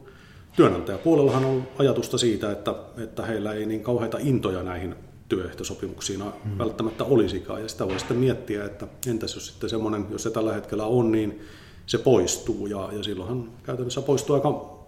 työnantajapuolellahan 0.57 1.45
on 1.45 1.69
ajatusta 1.79 2.19
siitä, 2.19 2.53
että, 2.53 2.75
että 2.97 3.27
heillä 3.27 3.53
ei 3.53 3.67
niin 3.67 3.83
kauheita 3.83 4.19
intoja 4.21 4.63
näihin 4.63 4.95
työehtosopimuksiin 5.29 6.23
hmm. 6.23 6.59
välttämättä 6.59 7.05
olisikaan. 7.05 7.63
Ja 7.63 7.69
sitä 7.69 7.89
voi 7.89 7.99
sitten 7.99 8.17
miettiä, 8.17 8.65
että 8.65 8.87
entäs 9.07 9.35
jos 9.35 9.47
sitten 9.47 9.71
semmoinen, 9.71 10.07
jos 10.11 10.23
se 10.23 10.31
tällä 10.31 10.53
hetkellä 10.53 10.85
on, 10.87 11.13
niin 11.13 11.41
se 11.87 11.99
poistuu. 11.99 12.67
Ja, 12.67 12.89
ja 12.93 13.03
silloinhan 13.03 13.51
käytännössä 13.63 14.03
poistuu 14.03 14.35
aika 14.35 14.81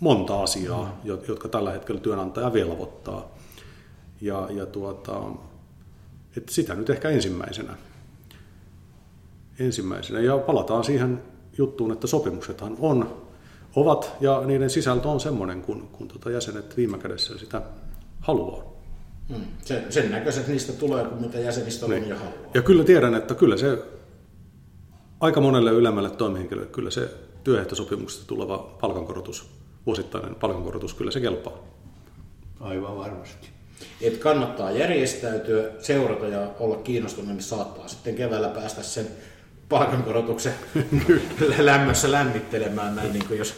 monta 0.00 0.42
asiaa, 0.42 0.98
hmm. 1.02 1.18
jotka 1.28 1.48
tällä 1.48 1.72
hetkellä 1.72 2.00
työnantaja 2.00 2.52
velvoittaa. 2.52 3.34
Ja, 4.20 4.48
ja 4.50 4.66
tuota, 4.66 5.22
että 6.36 6.52
sitä 6.52 6.74
nyt 6.74 6.90
ehkä 6.90 7.08
ensimmäisenä. 7.08 7.74
ensimmäisenä. 9.58 10.20
Ja 10.20 10.38
palataan 10.38 10.84
siihen 10.84 11.22
juttuun, 11.58 11.92
että 11.92 12.06
sopimuksethan 12.06 12.76
on, 12.80 13.23
ovat 13.76 14.12
ja 14.20 14.42
niiden 14.44 14.70
sisältö 14.70 15.08
on 15.08 15.20
semmoinen, 15.20 15.62
kun, 15.62 15.88
kun 15.92 16.08
tuota 16.08 16.30
jäsenet 16.30 16.76
viime 16.76 16.98
kädessä 16.98 17.38
sitä 17.38 17.62
haluaa. 18.20 18.62
Hmm. 19.28 19.44
Sen, 19.64 19.92
sen 19.92 20.10
näköiset 20.10 20.48
niistä 20.48 20.72
tulee, 20.72 21.04
kun 21.04 21.20
mitä 21.20 21.38
jäsenistä 21.38 21.86
niin. 21.88 22.02
on 22.02 22.08
ja 22.08 22.16
haluaa. 22.16 22.50
Ja 22.54 22.62
kyllä 22.62 22.84
tiedän, 22.84 23.14
että 23.14 23.34
kyllä 23.34 23.56
se 23.56 23.78
aika 25.20 25.40
monelle 25.40 25.70
ylemmälle 25.70 26.10
toimihenkilölle, 26.10 26.68
kyllä 26.68 26.90
se 26.90 27.10
työehtosopimuksesta 27.44 28.26
tuleva 28.26 28.76
palkankorotus, 28.80 29.50
vuosittainen 29.86 30.34
palkankorotus, 30.34 30.94
kyllä 30.94 31.10
se 31.10 31.20
kelpaa. 31.20 31.58
Aivan 32.60 32.96
varmasti 32.96 33.54
että 34.00 34.18
kannattaa 34.18 34.70
järjestäytyä, 34.70 35.70
seurata 35.78 36.26
ja 36.26 36.50
olla 36.60 36.76
kiinnostunut, 36.76 37.30
niin 37.30 37.42
saattaa 37.42 37.88
sitten 37.88 38.14
keväällä 38.14 38.48
päästä 38.48 38.82
sen 38.82 39.06
palkankorotuksen 39.68 40.52
lämmössä 41.58 42.12
lämmittelemään 42.12 42.96
näin, 42.96 43.12
niin 43.12 43.26
kuin 43.28 43.38
jos 43.38 43.54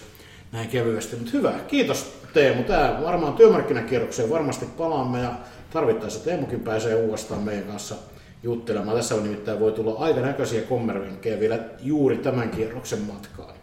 näin 0.53 0.69
kevyesti. 0.69 1.17
Mutta 1.17 1.33
hyvä, 1.33 1.53
kiitos 1.69 2.17
Teemu. 2.33 2.63
Tämä 2.63 2.99
varmaan 3.03 3.35
työmarkkinakierrokseen 3.35 4.31
varmasti 4.31 4.67
palaamme 4.67 5.21
ja 5.21 5.33
tarvittaessa 5.71 6.25
Teemukin 6.25 6.61
pääsee 6.61 6.95
uudestaan 6.95 7.43
meidän 7.43 7.65
kanssa 7.65 7.95
juttelemaan. 8.43 8.97
Tässä 8.97 9.15
on 9.15 9.23
nimittäin 9.23 9.61
voi 9.61 9.73
tulla 9.73 9.95
aika 9.99 10.21
näköisiä 10.21 10.63
kommervenkkejä 10.63 11.41
vielä 11.41 11.59
juuri 11.83 12.19
tämän 12.19 12.51
kierroksen 12.51 13.01
matkaan. 13.01 13.55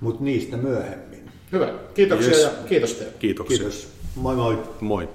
Mutta 0.00 0.24
niistä 0.24 0.56
myöhemmin. 0.56 1.30
Hyvä, 1.52 1.72
kiitoksia 1.94 2.30
yes. 2.30 2.42
ja 2.42 2.50
kiitos 2.68 2.92
Teemu. 2.92 3.12
Kiitoksia. 3.18 3.58
Kiitos. 3.58 3.88
Moi 4.16 4.36
moi. 4.36 4.58
Moi. 4.80 5.08